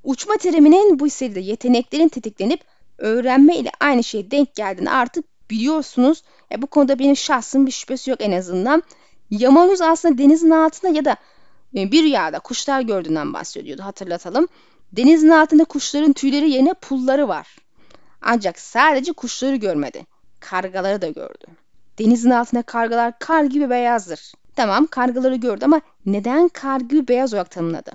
[0.06, 2.60] Uçma teriminin bu seride yeteneklerin tetiklenip
[2.98, 6.22] öğrenme ile aynı şeye denk geldiğini artık biliyorsunuz.
[6.52, 8.82] E, bu konuda benim şahsım bir şüphesi yok en azından.
[9.30, 11.16] Yamaluz aslında denizin altında ya da
[11.76, 14.48] e, bir rüyada kuşlar gördüğünden bahsediyordu hatırlatalım.
[14.92, 17.56] Denizin altında kuşların tüyleri yerine pulları var.
[18.22, 20.06] Ancak sadece kuşları görmedi.
[20.40, 21.46] Kargaları da gördü.
[21.98, 24.32] Denizin altında kargalar kar gibi beyazdır.
[24.56, 27.92] Tamam kargaları gördü ama neden kar gibi beyaz olarak tanımladı?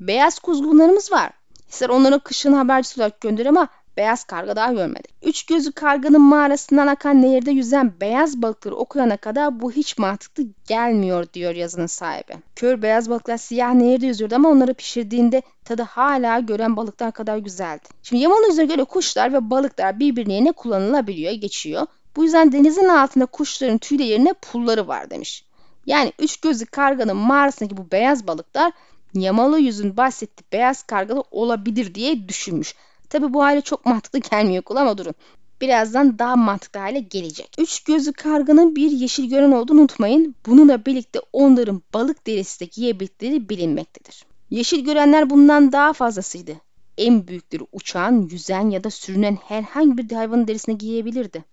[0.00, 1.30] Beyaz kuzgunlarımız var.
[1.74, 5.08] İster onları kışın habercisi olarak gönder ama beyaz karga daha görmedi.
[5.22, 11.26] Üç gözü karganın mağarasından akan nehirde yüzen beyaz balıkları okuyana kadar bu hiç mantıklı gelmiyor
[11.34, 12.32] diyor yazının sahibi.
[12.56, 17.88] Kör beyaz balıklar siyah nehirde yüzüyordu ama onları pişirdiğinde tadı hala gören balıklar kadar güzeldi.
[18.02, 21.86] Şimdi Yaman üzerine göre kuşlar ve balıklar birbirine kullanılabiliyor, geçiyor.
[22.16, 25.44] Bu yüzden denizin altında kuşların tüyleri yerine pulları var demiş.
[25.86, 28.72] Yani üç gözlü karganın mağarasındaki bu beyaz balıklar
[29.14, 32.74] Yamalı yüzün bahsettiği beyaz kargalı olabilir diye düşünmüş.
[33.08, 35.14] Tabi bu hale çok mantıklı gelmiyor kul durun.
[35.60, 37.56] Birazdan daha mantıklı hale gelecek.
[37.58, 40.34] Üç gözlü karganın bir yeşil gören olduğunu unutmayın.
[40.46, 44.24] Bununla birlikte onların balık derisi de giyebildikleri bilinmektedir.
[44.50, 46.52] Yeşil görenler bundan daha fazlasıydı.
[46.98, 51.44] En büyükleri uçan, yüzen ya da sürünen herhangi bir hayvanın derisine giyebilirdi.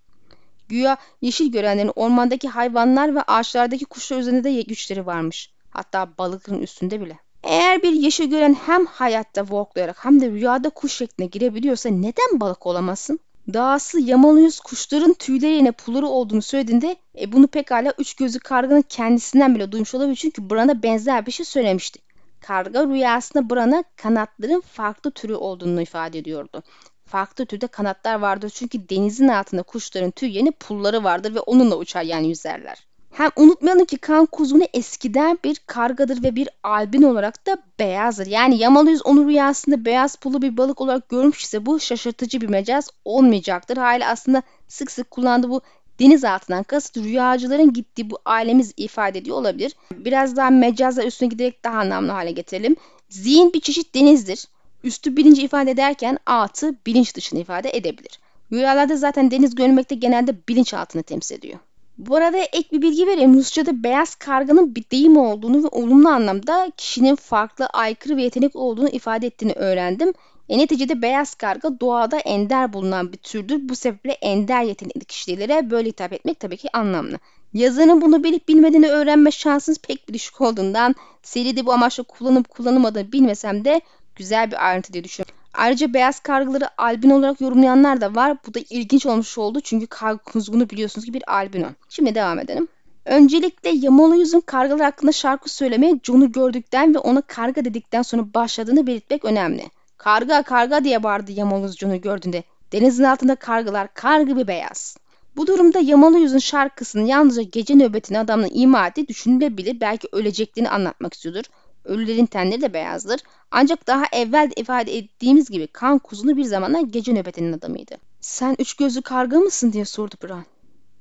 [0.68, 5.50] Güya yeşil görenlerin ormandaki hayvanlar ve ağaçlardaki kuşlar üzerinde de güçleri varmış.
[5.70, 7.18] Hatta balıkların üstünde bile.
[7.42, 12.66] Eğer bir yeşil gören hem hayatta walklayarak hem de rüyada kuş şekline girebiliyorsa neden balık
[12.66, 13.20] olamasın?
[13.52, 18.82] Dağısı yamalı yüz kuşların tüyleri yerine pulları olduğunu söylediğinde e, bunu pekala üç gözü karganın
[18.82, 22.00] kendisinden bile duymuş olabilir çünkü Bran'a benzer bir şey söylemişti.
[22.40, 26.62] Karga rüyasında Bran'a kanatların farklı türü olduğunu ifade ediyordu.
[27.06, 32.02] Farklı türde kanatlar vardır çünkü denizin altında kuşların tüy yerine pulları vardır ve onunla uçar
[32.02, 32.91] yani yüzerler.
[33.12, 38.26] Hem unutmayalım ki kan kuzunu eskiden bir kargadır ve bir albin olarak da beyazdır.
[38.26, 42.48] Yani Yamalı Yüz onu rüyasında beyaz pulu bir balık olarak görmüş ise bu şaşırtıcı bir
[42.48, 43.76] mecaz olmayacaktır.
[43.76, 45.60] Hala aslında sık sık kullandığı bu
[46.00, 49.76] deniz altından kasıt rüyacıların gittiği bu alemiz ifade ediyor olabilir.
[49.92, 52.76] Biraz daha mecazla üstüne giderek daha anlamlı hale getirelim.
[53.08, 54.44] Zihin bir çeşit denizdir.
[54.84, 58.18] Üstü bilinci ifade ederken altı bilinç dışını ifade edebilir.
[58.52, 61.58] Rüyalarda zaten deniz görmekte genelde bilinç altını temsil ediyor.
[61.98, 63.34] Bu arada ek bir bilgi vereyim.
[63.34, 68.88] Rusça'da beyaz karganın bir deyim olduğunu ve olumlu anlamda kişinin farklı, aykırı ve yetenek olduğunu
[68.88, 70.12] ifade ettiğini öğrendim.
[70.48, 73.68] E neticede beyaz karga doğada ender bulunan bir türdür.
[73.68, 77.18] Bu sebeple ender yetenekli kişilere böyle hitap etmek tabii ki anlamlı.
[77.54, 83.12] Yazarın bunu bilip bilmediğini öğrenme şansınız pek bir düşük olduğundan seride bu amaçla kullanıp kullanılmadığını
[83.12, 83.80] bilmesem de
[84.16, 85.41] güzel bir ayrıntı diye düşünüyorum.
[85.54, 88.36] Ayrıca beyaz kargıları albino olarak yorumlayanlar da var.
[88.46, 91.66] Bu da ilginç olmuş oldu çünkü karga kuzgunu biliyorsunuz ki bir albino.
[91.88, 92.68] Şimdi devam edelim.
[93.04, 98.86] Öncelikle Yamalı Yüz'ün kargalar hakkında şarkı söylemeye John'u gördükten ve ona karga dedikten sonra başladığını
[98.86, 99.64] belirtmek önemli.
[99.96, 102.42] Karga karga diye bağırdı Yamalı Yüz John'u gördüğünde.
[102.72, 104.96] Denizin altında kargalar kar gibi beyaz.
[105.36, 109.80] Bu durumda Yamalı Yüz'ün şarkısının yalnızca gece nöbetini adamla ima ettiği düşünülebilir.
[109.80, 111.44] Belki öleceklerini anlatmak istiyordur.
[111.84, 113.20] Ölülerin tenleri de beyazdır.
[113.50, 117.96] Ancak daha evvel de ifade ettiğimiz gibi kan kuzunu bir zamanlar gece nöbetinin adamıydı.
[118.20, 120.44] Sen üç gözlü karga mısın diye sordu Bran.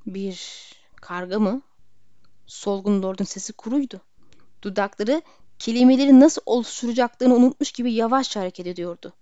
[0.06, 0.42] Bir
[0.96, 1.62] karga mı?
[2.48, 4.02] Solgun Lord'un sesi kuruydu.
[4.62, 5.22] Dudakları
[5.60, 9.14] kelimeleri nasıl oluşturacaklarını unutmuş gibi yavaşça hareket ediyordu.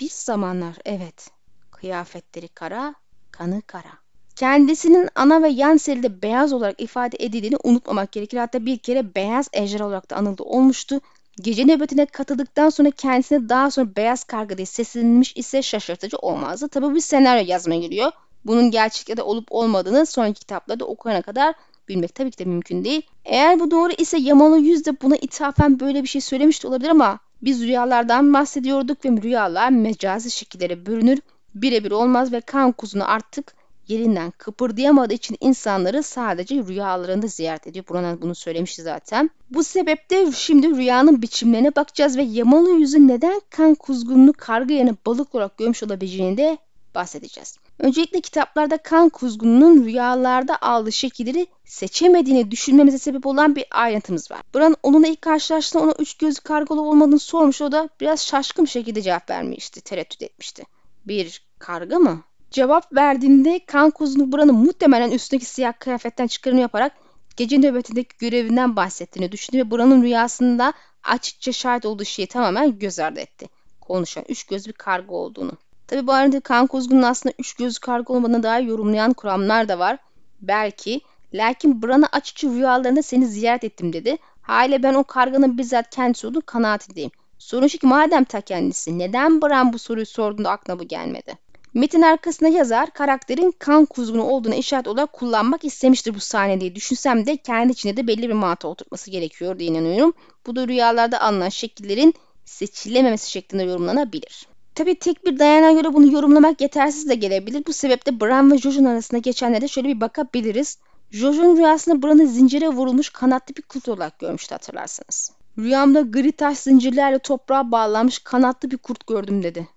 [0.00, 1.30] Bir zamanlar evet.
[1.70, 2.94] Kıyafetleri kara,
[3.30, 4.09] kanı kara.
[4.40, 8.38] Kendisinin ana ve yan seride beyaz olarak ifade edildiğini unutmamak gerekir.
[8.38, 11.00] Hatta bir kere beyaz ejder olarak da anıldı olmuştu.
[11.40, 16.68] Gece nöbetine katıldıktan sonra kendisine daha sonra beyaz karga diye seslenilmiş ise şaşırtıcı olmazdı.
[16.68, 18.12] Tabi bir senaryo yazmaya giriyor.
[18.44, 21.54] Bunun gerçekte de olup olmadığını sonraki kitaplarda okuyana kadar
[21.88, 23.02] bilmek tabii ki de mümkün değil.
[23.24, 26.88] Eğer bu doğru ise Yamalı Yüz de buna ithafen böyle bir şey söylemiş de olabilir
[26.88, 31.18] ama biz rüyalardan bahsediyorduk ve rüyalar mecazi şekillere bürünür.
[31.54, 33.59] Birebir olmaz ve kan kuzunu artık
[33.90, 37.84] yerinden kıpırdayamadığı için insanları sadece rüyalarında ziyaret ediyor.
[37.88, 39.30] Buradan bunu söylemişti zaten.
[39.50, 45.34] Bu sebeple şimdi rüyanın biçimlerine bakacağız ve Yamalı yüzü neden kan kuzgununu karga yerine balık
[45.34, 46.58] olarak görmüş olabileceğini de
[46.94, 47.56] bahsedeceğiz.
[47.78, 54.40] Öncelikle kitaplarda kan kuzgununun rüyalarda aldığı şekilleri seçemediğini düşünmemize sebep olan bir ayrıntımız var.
[54.54, 57.62] Bran onunla ilk karşılaştığında ona üç gözlü kargalı olmadığını sormuş.
[57.62, 60.64] O da biraz şaşkın bir şekilde cevap vermişti, tereddüt etmişti.
[61.06, 62.22] Bir karga mı?
[62.50, 66.92] Cevap verdiğinde kan kuzunu buranın muhtemelen üstündeki siyah kıyafetten çıkarımı yaparak
[67.36, 70.72] gece nöbetindeki görevinden bahsettiğini düşündü ve buranın rüyasında
[71.04, 73.48] açıkça şahit olduğu şeyi tamamen göz ardı etti.
[73.80, 75.52] Konuşan üç göz bir karga olduğunu.
[75.86, 79.98] Tabi bu arada kan kuzgunun aslında üç göz karga olmadığına dair yorumlayan kuramlar da var.
[80.40, 81.00] Belki.
[81.34, 84.16] Lakin Bran'a açıkça rüyalarında seni ziyaret ettim dedi.
[84.42, 87.10] Hale ben o karganın bizzat kendisi olduğu kanaatindeyim.
[87.38, 91.49] Sorun şu ki madem ta kendisi neden Bran bu soruyu sorduğunda aklına bu gelmedi?
[91.74, 97.26] Metin arkasında yazar karakterin kan kuzgunu olduğuna işaret olarak kullanmak istemiştir bu sahne diye düşünsem
[97.26, 100.12] de kendi içinde de belli bir mantığa oturtması gerekiyor diye inanıyorum.
[100.46, 104.46] Bu da rüyalarda alınan şekillerin seçilememesi şeklinde yorumlanabilir.
[104.74, 107.64] Tabi tek bir dayanağa göre bunu yorumlamak yetersiz de gelebilir.
[107.66, 110.78] Bu sebeple Bran ve Jojon arasında geçenlere şöyle bir bakabiliriz.
[111.10, 115.32] Jojon rüyasında Bran'ı zincire vurulmuş kanatlı bir kurt olarak görmüştü hatırlarsanız.
[115.58, 119.68] Rüyamda gri taş zincirlerle toprağa bağlanmış kanatlı bir kurt gördüm dedi.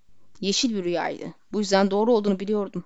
[0.43, 1.25] Yeşil bir rüyaydı.
[1.51, 2.84] Bu yüzden doğru olduğunu biliyordum.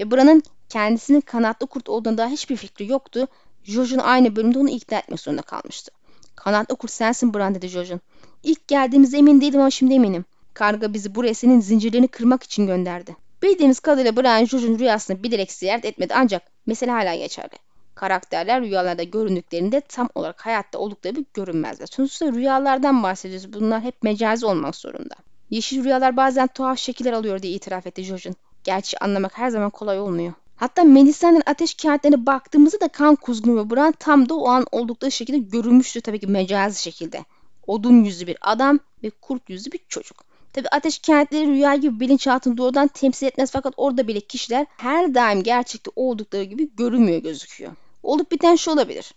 [0.00, 3.26] Ve Bran'ın kendisinin kanatlı kurt olduğuna daha hiçbir fikri yoktu.
[3.64, 5.92] Jojon aynı bölümde onu ikna etmek zorunda kalmıştı.
[6.36, 8.00] Kanatlı kurt sensin Bran dedi Jojon.
[8.42, 10.24] İlk geldiğimizde emin değildim ama şimdi eminim.
[10.54, 13.16] Karga bizi buraya senin zincirlerini kırmak için gönderdi.
[13.42, 17.56] Bildiğimiz kadarıyla Brian Jojon rüyasını bilerek ziyaret etmedi ancak mesele hala geçerli.
[17.94, 21.86] Karakterler rüyalarda göründüklerinde tam olarak hayatta oldukları gibi görünmezler.
[21.86, 23.52] Sonuçta rüyalardan bahsediyoruz.
[23.52, 25.14] Bunlar hep mecazi olmak zorunda.
[25.50, 28.34] Yeşil rüyalar bazen tuhaf şekiller alıyor diye itiraf etti Jojen.
[28.64, 30.32] Gerçi anlamak her zaman kolay olmuyor.
[30.56, 35.12] Hatta Melisa'nın ateş kağıtlarına baktığımızda da kan kuzgunu ve Bran tam da o an oldukları
[35.12, 37.24] şekilde görünmüştü tabii ki mecazi şekilde.
[37.66, 40.24] Odun yüzlü bir adam ve kurt yüzlü bir çocuk.
[40.52, 45.42] Tabi ateş kentleri rüya gibi bilinçaltını doğrudan temsil etmez fakat orada bile kişiler her daim
[45.42, 47.72] gerçekte oldukları gibi görünmüyor gözüküyor.
[48.02, 49.14] Olup biten şu olabilir.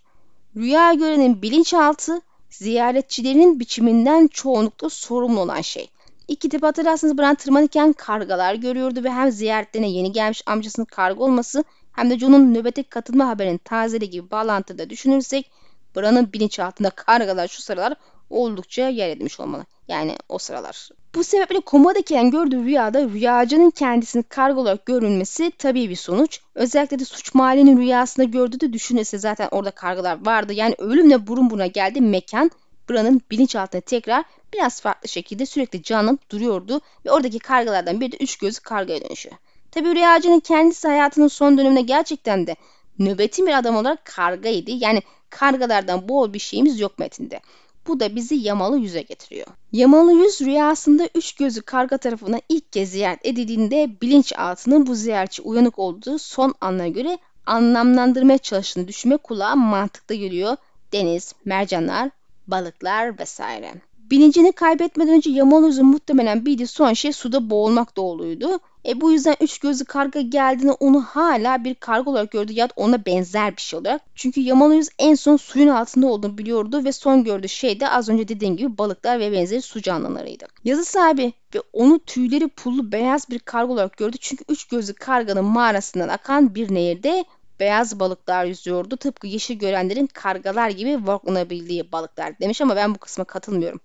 [0.56, 5.90] Rüya görenin bilinçaltı ziyaretçilerin biçiminden çoğunlukla sorumlu olan şey.
[6.28, 11.64] İki tip hatırlarsanız Bran tırmanırken kargalar görüyordu ve hem ziyaretlerine yeni gelmiş amcasının karga olması
[11.92, 15.50] hem de Jon'un nöbete katılma haberinin tazeli gibi bağlantıda düşünürsek
[15.96, 17.94] Bran'ın bilinçaltında kargalar şu sıralar
[18.30, 19.66] oldukça yer edmiş olmalı.
[19.88, 20.88] Yani o sıralar.
[21.14, 26.40] Bu sebeple komodayken gördüğü rüyada rüyacının kendisini karga olarak görünmesi tabii bir sonuç.
[26.54, 30.52] Özellikle de suç mahallinin rüyasında gördüğü de düşünürse zaten orada kargalar vardı.
[30.52, 32.50] Yani ölümle burun buruna geldi mekan
[32.90, 34.24] Bran'ın bilinçaltına tekrar
[34.54, 39.36] biraz farklı şekilde sürekli canlanıp duruyordu ve oradaki kargalardan biri de üç gözlü kargaya dönüşüyor.
[39.70, 42.56] Tabi rüyacının kendisi hayatının son döneminde gerçekten de
[42.98, 44.70] nöbetin bir adam olarak kargaydı.
[44.70, 47.40] Yani kargalardan bol bir şeyimiz yok metinde.
[47.86, 49.46] Bu da bizi yamalı yüze getiriyor.
[49.72, 55.78] Yamalı yüz rüyasında üç gözü karga tarafından ilk kez ziyaret edildiğinde bilinçaltının bu ziyaretçi uyanık
[55.78, 60.56] olduğu son anına göre anlamlandırmaya çalıştığını düşünme kulağa mantıklı geliyor.
[60.92, 62.10] Deniz, mercanlar,
[62.48, 63.74] balıklar vesaire.
[64.10, 68.60] Bilincini kaybetmeden önce Yamaloz'un muhtemelen bildiği son şey suda boğulmak doğuluydu.
[68.86, 72.72] E bu yüzden üç gözlü karga geldiğinde onu hala bir karga olarak gördü ya da
[72.76, 74.02] ona benzer bir şey olarak.
[74.14, 78.28] Çünkü Yamaloz en son suyun altında olduğunu biliyordu ve son gördüğü şey de az önce
[78.28, 80.46] dediğim gibi balıklar ve benzeri su canlılarıydı.
[80.64, 85.44] Yazı sahibi ve onu tüyleri pullu beyaz bir karga olarak gördü çünkü üç gözlü karganın
[85.44, 87.24] mağarasından akan bir nehirde
[87.60, 88.96] beyaz balıklar yüzüyordu.
[88.96, 93.80] Tıpkı yeşil görenlerin kargalar gibi vaklanabildiği balıklar demiş ama ben bu kısma katılmıyorum.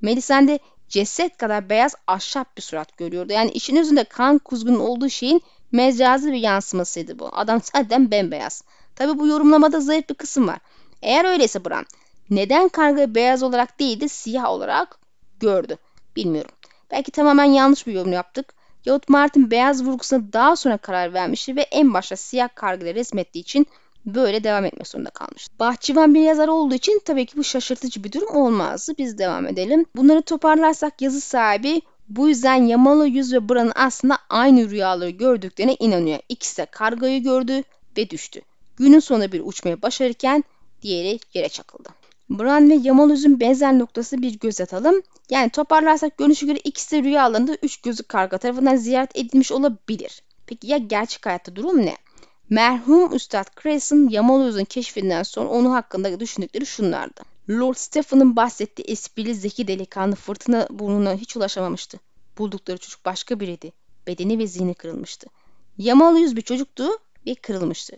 [0.00, 0.58] Melisande de
[0.88, 3.32] ceset kadar beyaz ahşap bir surat görüyordu.
[3.32, 7.28] Yani işin özünde kan kuzgunun olduğu şeyin mecazi bir yansımasıydı bu.
[7.32, 8.64] Adam zaten bembeyaz.
[8.96, 10.58] Tabi bu yorumlamada zayıf bir kısım var.
[11.02, 11.86] Eğer öyleyse Bran
[12.30, 14.98] neden kargayı beyaz olarak değil de siyah olarak
[15.40, 15.76] gördü?
[16.16, 16.50] Bilmiyorum.
[16.90, 18.54] Belki tamamen yanlış bir yorum yaptık.
[18.84, 23.66] Yahut Martin beyaz vurgusuna daha sonra karar vermişti ve en başta siyah kargıları resmettiği için
[24.06, 25.46] böyle devam etmek zorunda kalmış.
[25.60, 28.94] Bahçıvan bir yazar olduğu için tabii ki bu şaşırtıcı bir durum olmazdı.
[28.98, 29.86] Biz devam edelim.
[29.96, 36.18] Bunları toparlarsak yazı sahibi bu yüzden Yamalı Yüz ve Bran'ın aslında aynı rüyaları gördüklerine inanıyor.
[36.28, 37.62] İkisi de kargayı gördü
[37.96, 38.40] ve düştü.
[38.76, 40.44] Günün sonunda bir uçmayı başarırken
[40.82, 41.88] diğeri yere çakıldı.
[42.38, 45.02] Bran ve Yamalöz'ün benzer noktası bir göz atalım.
[45.30, 50.22] Yani toparlarsak görünüşe göre ikisi de rüyalarında üç gözü karga tarafından ziyaret edilmiş olabilir.
[50.46, 51.96] Peki ya gerçek hayatta durum ne?
[52.50, 57.22] Merhum Üstad Cresson Yamaloz'un keşfinden sonra onun hakkında düşündükleri şunlardı.
[57.50, 61.98] Lord Stephen'ın bahsettiği esprili zeki delikanlı fırtına burnuna hiç ulaşamamıştı.
[62.38, 63.72] Buldukları çocuk başka biriydi.
[64.06, 65.26] Bedeni ve zihni kırılmıştı.
[65.78, 66.88] Yamalı bir çocuktu
[67.26, 67.96] ve kırılmıştı.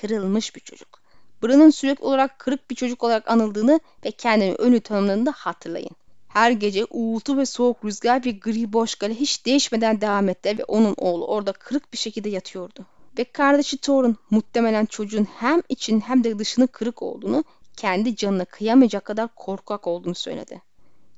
[0.00, 1.05] Kırılmış bir çocuk.
[1.42, 5.96] Bran'ın sürekli olarak kırık bir çocuk olarak anıldığını ve kendini önü tanımladığını da hatırlayın.
[6.28, 10.64] Her gece uğultu ve soğuk rüzgar bir gri boş gale hiç değişmeden devam etti ve
[10.64, 12.86] onun oğlu orada kırık bir şekilde yatıyordu.
[13.18, 17.44] Ve kardeşi Thor'un muhtemelen çocuğun hem için hem de dışını kırık olduğunu,
[17.76, 20.62] kendi canına kıyamayacak kadar korkak olduğunu söyledi.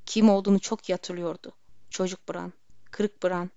[0.07, 1.52] Kim olduğunu çok iyi hatırlıyordu.
[1.90, 2.52] Çocuk Bran,
[2.90, 3.50] kırık Bran.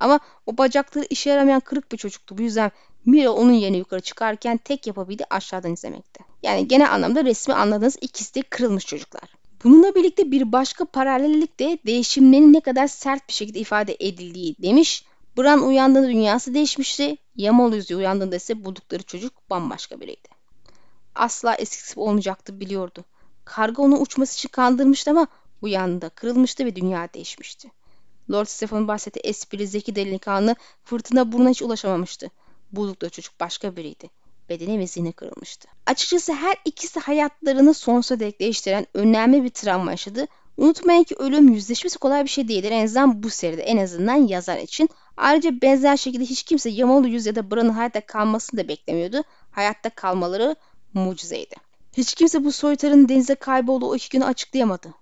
[0.00, 2.38] Ama o bacakları işe yaramayan kırık bir çocuktu.
[2.38, 2.70] Bu yüzden
[3.06, 6.24] Mira onun yerine yukarı çıkarken tek yapabildiği aşağıdan izlemekti.
[6.42, 9.34] Yani genel anlamda resmi anladığınız ikisi de kırılmış çocuklar.
[9.64, 15.04] Bununla birlikte bir başka paralellik de değişimlerin ne kadar sert bir şekilde ifade edildiği demiş.
[15.38, 17.16] Bran uyandığında dünyası değişmişti.
[17.36, 20.28] Yamal yüzü uyandığında ise buldukları çocuk bambaşka biriydi.
[21.14, 23.04] Asla eskisi olmayacaktı biliyordu.
[23.44, 25.26] Karga onu uçması için kandırmıştı ama
[25.62, 27.70] uyandığında kırılmıştı ve dünya değişmişti.
[28.30, 32.30] Lord Stephen bahsetti esprili zeki delikanlı fırtına burnuna hiç ulaşamamıştı.
[32.72, 34.10] Buldukları çocuk başka biriydi.
[34.48, 35.68] Bedeni ve zihni kırılmıştı.
[35.86, 40.26] Açıkçası her ikisi hayatlarını sonsuza dek değiştiren önemli bir travma yaşadı.
[40.56, 42.70] Unutmayın ki ölüm yüzleşmesi kolay bir şey değildir.
[42.70, 44.88] En azından bu seride en azından yazar için.
[45.16, 49.22] Ayrıca benzer şekilde hiç kimse Yamalı Yüz ya da Bran'ın hayatta kalmasını da beklemiyordu.
[49.50, 50.56] Hayatta kalmaları
[50.94, 51.54] mucizeydi.
[51.96, 54.94] Hiç kimse bu soytarının denize kaybolduğu o iki günü açıklayamadı.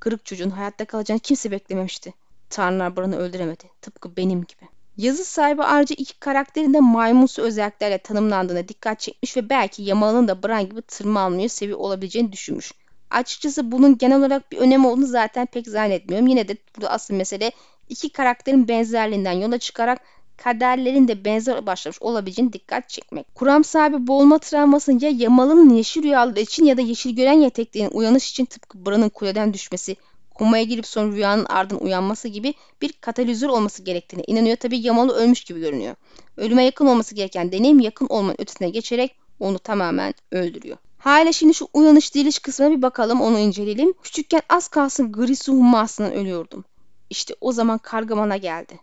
[0.00, 2.14] Kırık çocuğun hayatta kalacağını kimse beklememişti.
[2.52, 3.64] Tanrılar Bran'ı öldüremedi.
[3.82, 4.68] Tıpkı benim gibi.
[4.96, 10.42] Yazı sahibi ayrıca iki karakterin de maymunsu özelliklerle tanımlandığına dikkat çekmiş ve belki Yamal'ın da
[10.42, 12.72] Bran gibi tırmanmayı seviyor olabileceğini düşünmüş.
[13.10, 16.26] Açıkçası bunun genel olarak bir önemi olduğunu zaten pek zannetmiyorum.
[16.26, 17.52] Yine de burada asıl mesele
[17.88, 20.00] iki karakterin benzerliğinden yola çıkarak
[20.36, 23.34] kaderlerin de benzer başlamış olabileceğini dikkat çekmek.
[23.34, 28.30] Kuram sahibi boğulma travmasının ya Yamal'ın yeşil rüyaları için ya da yeşil gören yetekliğin uyanış
[28.30, 29.96] için tıpkı Bran'ın kuleden düşmesi,
[30.34, 34.56] komaya girip sonra rüyanın ardından uyanması gibi bir katalizör olması gerektiğine inanıyor.
[34.56, 35.94] Tabi Yamalı ölmüş gibi görünüyor.
[36.36, 40.76] Ölüme yakın olması gereken deneyim yakın olmanın ötesine geçerek onu tamamen öldürüyor.
[40.98, 43.92] Hala şimdi şu uyanış diliş kısmına bir bakalım onu inceleyelim.
[44.02, 46.64] Küçükken az kalsın gri su hummasından ölüyordum.
[47.10, 48.78] İşte o zaman karga bana geldi.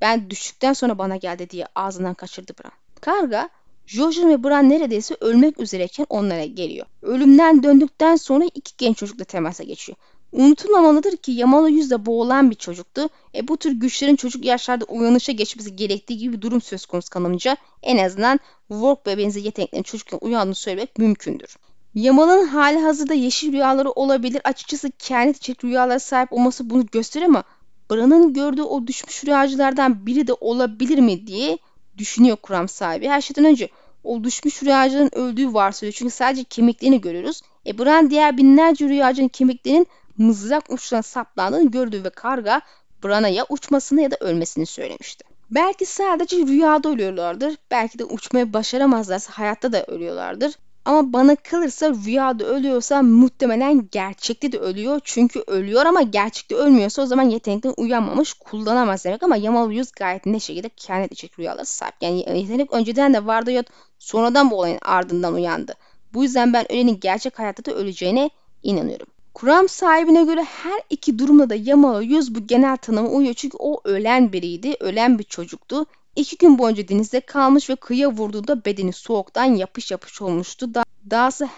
[0.00, 2.72] Ben düştükten sonra bana geldi diye ağzından kaçırdı Bran.
[3.00, 3.48] Karga,
[3.86, 6.86] Jojen ve Bran neredeyse ölmek üzereyken onlara geliyor.
[7.02, 9.98] Ölümden döndükten sonra iki genç çocukla temasa geçiyor.
[10.32, 13.08] Unutulmamalıdır ki Yamalı yüzde boğulan bir çocuktu.
[13.34, 17.56] E bu tür güçlerin çocuk yaşlarda uyanışa geçmesi gerektiği gibi bir durum söz konusu kanımca
[17.82, 21.56] en azından Work ve benzeri yeteneklerin çocukken uyandığını söylemek mümkündür.
[21.94, 24.40] Yamal'ın hali hazırda yeşil rüyaları olabilir.
[24.44, 27.44] Açıkçası kendi içerik rüyalara sahip olması bunu gösteriyor ama
[27.90, 31.58] Bran'ın gördüğü o düşmüş rüyacılardan biri de olabilir mi diye
[31.98, 33.08] düşünüyor kuram sahibi.
[33.08, 33.68] Her şeyden önce
[34.04, 35.94] o düşmüş rüyacının öldüğü varsayıyor.
[35.94, 37.42] Çünkü sadece kemiklerini görüyoruz.
[37.66, 39.86] E Bran diğer binlerce rüyacının kemiklerinin
[40.18, 42.60] mızrak uçlarına saplandığını gördü ve karga
[43.04, 45.24] Bran'a ya uçmasını ya da ölmesini söylemişti.
[45.50, 47.54] Belki sadece rüyada ölüyorlardır.
[47.70, 50.54] Belki de uçmayı başaramazlarsa hayatta da ölüyorlardır.
[50.84, 55.00] Ama bana kalırsa rüyada ölüyorsa muhtemelen gerçekte de ölüyor.
[55.04, 59.22] Çünkü ölüyor ama gerçekte ölmüyorsa o zaman yetenekten uyanmamış kullanamaz demek.
[59.22, 61.94] Ama Yamal Yüz gayet ne şekilde kehanet edecek rüyaları sahip.
[62.00, 63.64] Yani yetenek önceden de vardı ya
[63.98, 65.74] sonradan bu olayın ardından uyandı.
[66.14, 68.30] Bu yüzden ben ölenin gerçek hayatta da öleceğine
[68.62, 69.06] inanıyorum.
[69.40, 73.34] Kuram sahibine göre her iki durumda da Yamalı Yüz bu genel tanıma uyuyor.
[73.34, 75.86] Çünkü o ölen biriydi, ölen bir çocuktu.
[76.16, 80.74] İki gün boyunca denizde kalmış ve kıyıya vurduğunda bedeni soğuktan yapış yapış olmuştu.
[80.74, 81.48] Da dahası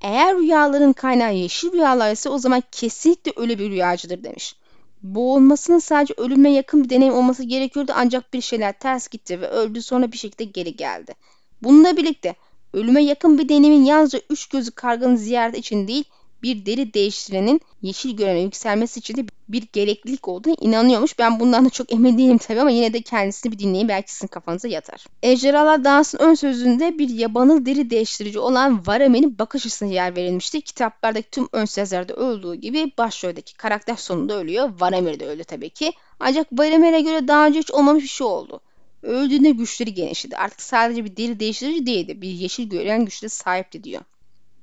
[0.00, 4.56] eğer rüyaların kaynağı yeşil rüyalar ise o zaman kesinlikle ölü bir rüyacıdır demiş.
[5.02, 9.82] Boğulmasının sadece ölüme yakın bir deneyim olması gerekiyordu ancak bir şeyler ters gitti ve öldü
[9.82, 11.14] sonra bir şekilde geri geldi.
[11.62, 12.34] Bununla birlikte
[12.72, 16.04] ölüme yakın bir deneyimin yalnızca üç gözü karganın ziyareti için değil
[16.42, 21.18] bir deri değiştirenin yeşil görene yükselmesi için de bir gereklilik olduğunu inanıyormuş.
[21.18, 24.26] Ben bundan da çok emin değilim tabii ama yine de kendisini bir dinleyin belki sizin
[24.26, 25.04] kafanıza yatar.
[25.22, 30.60] Ejderhalar Dans'ın ön sözünde bir yabanıl deri değiştirici olan Varame'nin bakış açısına yer verilmişti.
[30.60, 34.70] Kitaplardaki tüm ön sözlerde öldüğü gibi başroldeki karakter sonunda ölüyor.
[34.80, 35.92] Varamir de öldü tabii ki.
[36.20, 38.60] Ancak Varamir'e göre daha önce hiç olmamış bir şey oldu.
[39.02, 40.36] Öldüğünde güçleri genişledi.
[40.36, 42.22] Artık sadece bir deri değiştirici değildi.
[42.22, 44.02] Bir yeşil gören güçle sahipti diyor.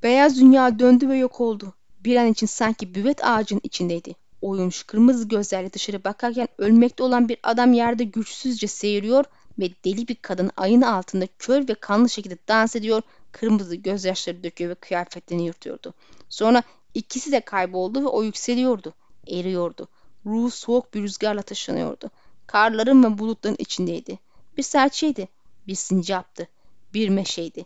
[0.03, 1.73] Beyaz dünya döndü ve yok oldu.
[1.99, 4.15] Bir an için sanki büvet ağacının içindeydi.
[4.41, 9.25] Oymuş kırmızı gözlerle dışarı bakarken ölmekte olan bir adam yerde güçsüzce seyiriyor
[9.59, 14.71] ve deli bir kadın ayın altında kör ve kanlı şekilde dans ediyor, kırmızı gözyaşları döküyor
[14.71, 15.93] ve kıyafetlerini yırtıyordu.
[16.29, 18.93] Sonra ikisi de kayboldu ve o yükseliyordu,
[19.27, 19.88] eriyordu.
[20.25, 22.12] Ruhu soğuk bir rüzgarla taşınıyordu.
[22.47, 24.19] Karların ve bulutların içindeydi.
[24.57, 25.27] Bir serçeydi,
[25.67, 26.47] bir sincaptı,
[26.93, 27.65] bir meşeydi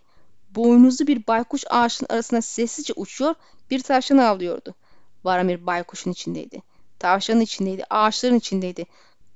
[0.54, 3.34] boynuzlu bir baykuş ağaçın arasına sessizce uçuyor,
[3.70, 4.74] bir tavşanı avlıyordu.
[5.24, 6.62] Varamir baykuşun içindeydi.
[6.98, 8.86] Tavşanın içindeydi, ağaçların içindeydi.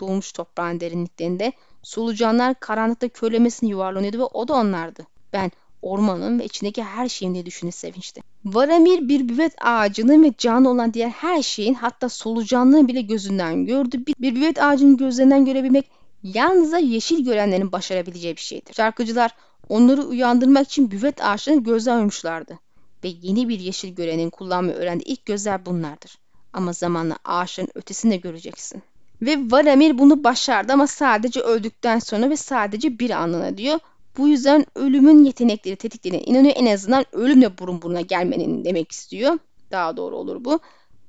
[0.01, 1.53] Dolmuş toprağın derinliklerinde
[1.83, 5.07] solucanlar karanlıkta körlemesini yuvarlanıyordu ve o da onlardı.
[5.33, 5.51] Ben
[5.83, 8.21] ormanın ve içindeki her şeyin diye düşündü sevinçti.
[8.45, 14.07] Varamir bir büvet ağacının ve canlı olan diğer her şeyin hatta solucanlığın bile gözünden gördü.
[14.07, 15.91] Bir, bir büvet ağacının gözlerinden görebilmek
[16.23, 18.75] yalnızca yeşil görenlerin başarabileceği bir şeydir.
[18.75, 19.31] Şarkıcılar
[19.69, 22.59] Onları uyandırmak için büvet ağaçlarını gözler oymuşlardı.
[23.05, 26.19] Ve yeni bir yeşil görenin kullanmayı öğrendiği ilk gözler bunlardır.
[26.53, 28.83] Ama zamanla ağaçların ötesini de göreceksin.
[29.23, 33.79] Ve Varamir bunu başardı ama sadece öldükten sonra ve sadece bir anlığına diyor.
[34.19, 36.55] Bu yüzden ölümün yetenekleri tetiklediğine inanıyor.
[36.57, 39.39] En azından ölümle burun buruna gelmenin demek istiyor.
[39.71, 40.61] Daha doğru olur bu.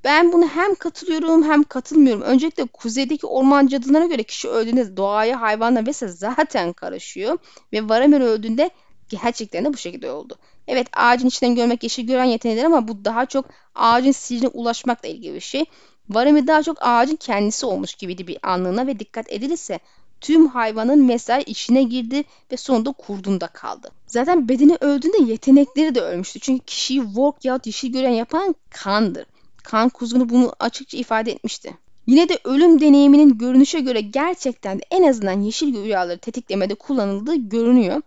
[0.03, 2.21] Ben bunu hem katılıyorum hem katılmıyorum.
[2.21, 7.37] Öncelikle kuzeydeki orman cadılarına göre kişi öldüğünde doğaya, hayvanla vesaire zaten karışıyor.
[7.73, 8.69] Ve Varamir öldüğünde
[9.09, 10.35] gerçekten de bu şekilde oldu.
[10.67, 15.33] Evet ağacın içinden görmek yeşil gören yeteneğidir ama bu daha çok ağacın sihirine ulaşmakla ilgili
[15.33, 15.65] bir şey.
[16.09, 19.79] Varamir daha çok ağacın kendisi olmuş gibiydi bir anlığına ve dikkat edilirse
[20.21, 23.91] tüm hayvanın mesai içine girdi ve sonunda kurdunda kaldı.
[24.07, 26.39] Zaten bedeni öldüğünde yetenekleri de ölmüştü.
[26.39, 29.25] Çünkü kişiyi work yahut yeşil gören yapan kandır.
[29.63, 31.73] Kan Kuzgunu bunu açıkça ifade etmişti.
[32.07, 38.01] Yine de ölüm deneyiminin görünüşe göre gerçekten de en azından yeşil rüyaları tetiklemede kullanıldığı görünüyor.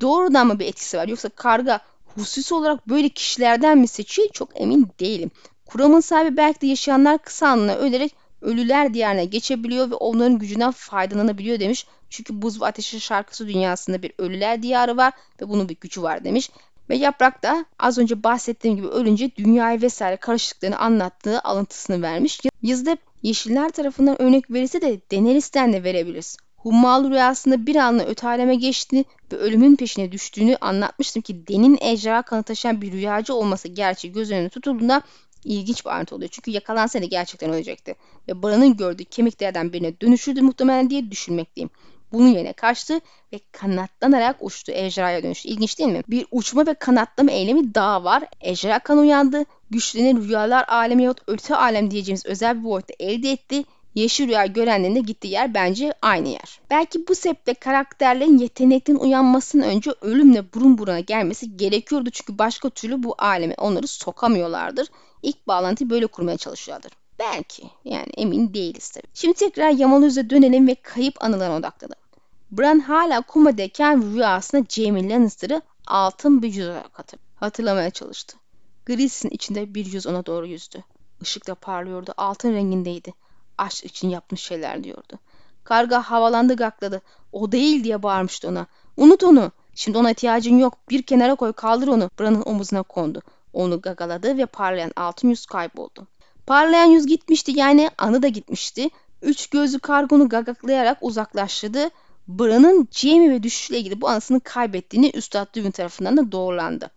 [0.00, 1.80] Doğrudan mı bir etkisi var yoksa karga
[2.14, 5.30] hususi olarak böyle kişilerden mi seçiyor çok emin değilim.
[5.66, 11.60] Kuramın sahibi belki de yaşayanlar kısa anına ölerek ölüler diyarına geçebiliyor ve onların gücünden faydalanabiliyor
[11.60, 11.86] demiş.
[12.10, 15.12] Çünkü Buz ve Ateşi şarkısı dünyasında bir ölüler diyarı var
[15.42, 16.50] ve bunun bir gücü var demiş.
[16.90, 22.40] Ve yaprak da az önce bahsettiğim gibi ölünce dünyayı vesaire karışıklarını anlattığı alıntısını vermiş.
[22.62, 26.36] Yazıda yeşiller tarafından örnek verirse de Daenerys'ten de verebiliriz.
[26.56, 32.22] Hummalı rüyasında bir anla öte aleme geçti ve ölümün peşine düştüğünü anlatmıştım ki Den'in ejderha
[32.22, 35.02] kanı taşıyan bir rüyacı olması gerçeği göz önüne tutulduğunda
[35.44, 36.30] ilginç bir ayrıntı oluyor.
[36.32, 37.94] Çünkü yakalansa da gerçekten ölecekti.
[38.28, 41.70] Ve Bran'ın gördüğü kemiklerden birine dönüşürdü muhtemelen diye düşünmekteyim.
[42.14, 43.00] Bunun yerine kaçtı
[43.32, 44.72] ve kanatlanarak uçtu.
[44.72, 45.48] Ejderhaya dönüştü.
[45.48, 46.02] İlginç değil mi?
[46.08, 48.24] Bir uçma ve kanatlama eylemi daha var.
[48.40, 49.44] Ejderha kan uyandı.
[49.70, 53.64] Güçlerini rüyalar alemi yahut öte alem diyeceğimiz özel bir boyutta elde etti.
[53.94, 56.60] Yeşil rüya görenlerin gittiği yer bence aynı yer.
[56.70, 62.10] Belki bu sebeple karakterlerin yetenekten uyanmasının önce ölümle burun buruna gelmesi gerekiyordu.
[62.10, 64.88] Çünkü başka türlü bu aleme onları sokamıyorlardır.
[65.22, 66.92] İlk bağlantıyı böyle kurmaya çalışıyorlardır.
[67.18, 69.06] Belki yani emin değiliz tabii.
[69.14, 72.03] Şimdi tekrar Yamalöz'e dönelim ve kayıp anılarına odaklanalım.
[72.58, 78.36] Bran hala komadayken rüyasında Jaime Lannister'ı altın bir yüz olarak hatır hatırlamaya çalıştı.
[78.86, 80.84] Grisin içinde bir yüz ona doğru yüzdü.
[81.20, 83.14] Işıkla parlıyordu, altın rengindeydi.
[83.58, 85.18] Aşk için yapmış şeyler diyordu.
[85.64, 87.02] Karga havalandı gakladı.
[87.32, 88.66] O değil diye bağırmıştı ona.
[88.96, 89.52] Unut onu.
[89.74, 90.78] Şimdi ona ihtiyacın yok.
[90.90, 92.10] Bir kenara koy kaldır onu.
[92.20, 93.22] Bran'ın omuzuna kondu.
[93.52, 96.06] Onu gagaladı ve parlayan altın yüz kayboldu.
[96.46, 98.90] Parlayan yüz gitmişti yani anı da gitmişti.
[99.22, 101.90] Üç gözlü kargonu gagaklayarak uzaklaştırdı.
[102.28, 106.90] Bran'ın Jamie ve düşüşüyle ilgili bu anısını kaybettiğini Üstad Lübün tarafından da doğrulandı.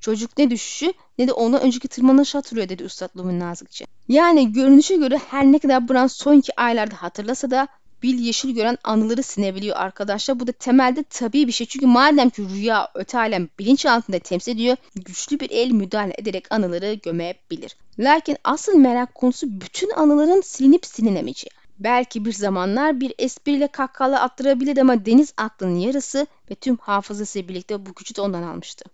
[0.00, 3.84] Çocuk ne düşüşü ne de ondan önceki tırmanışı hatırlıyor dedi Üstad Lübün nazikçe.
[4.08, 7.68] Yani görünüşe göre her ne kadar Bran sonki aylarda hatırlasa da
[8.02, 10.40] Bil yeşil gören anıları sinebiliyor arkadaşlar.
[10.40, 11.66] Bu da temelde tabii bir şey.
[11.66, 16.52] Çünkü madem ki rüya öte alem bilinç altında temsil ediyor, güçlü bir el müdahale ederek
[16.52, 17.76] anıları gömebilir.
[17.98, 21.59] Lakin asıl merak konusu bütün anıların silinip silinemeyeceği.
[21.80, 27.86] Belki bir zamanlar bir espriyle kahkahalar attırabilirdi ama deniz aklının yarısı ve tüm hafızası birlikte
[27.86, 28.84] bu gücü de ondan almıştı.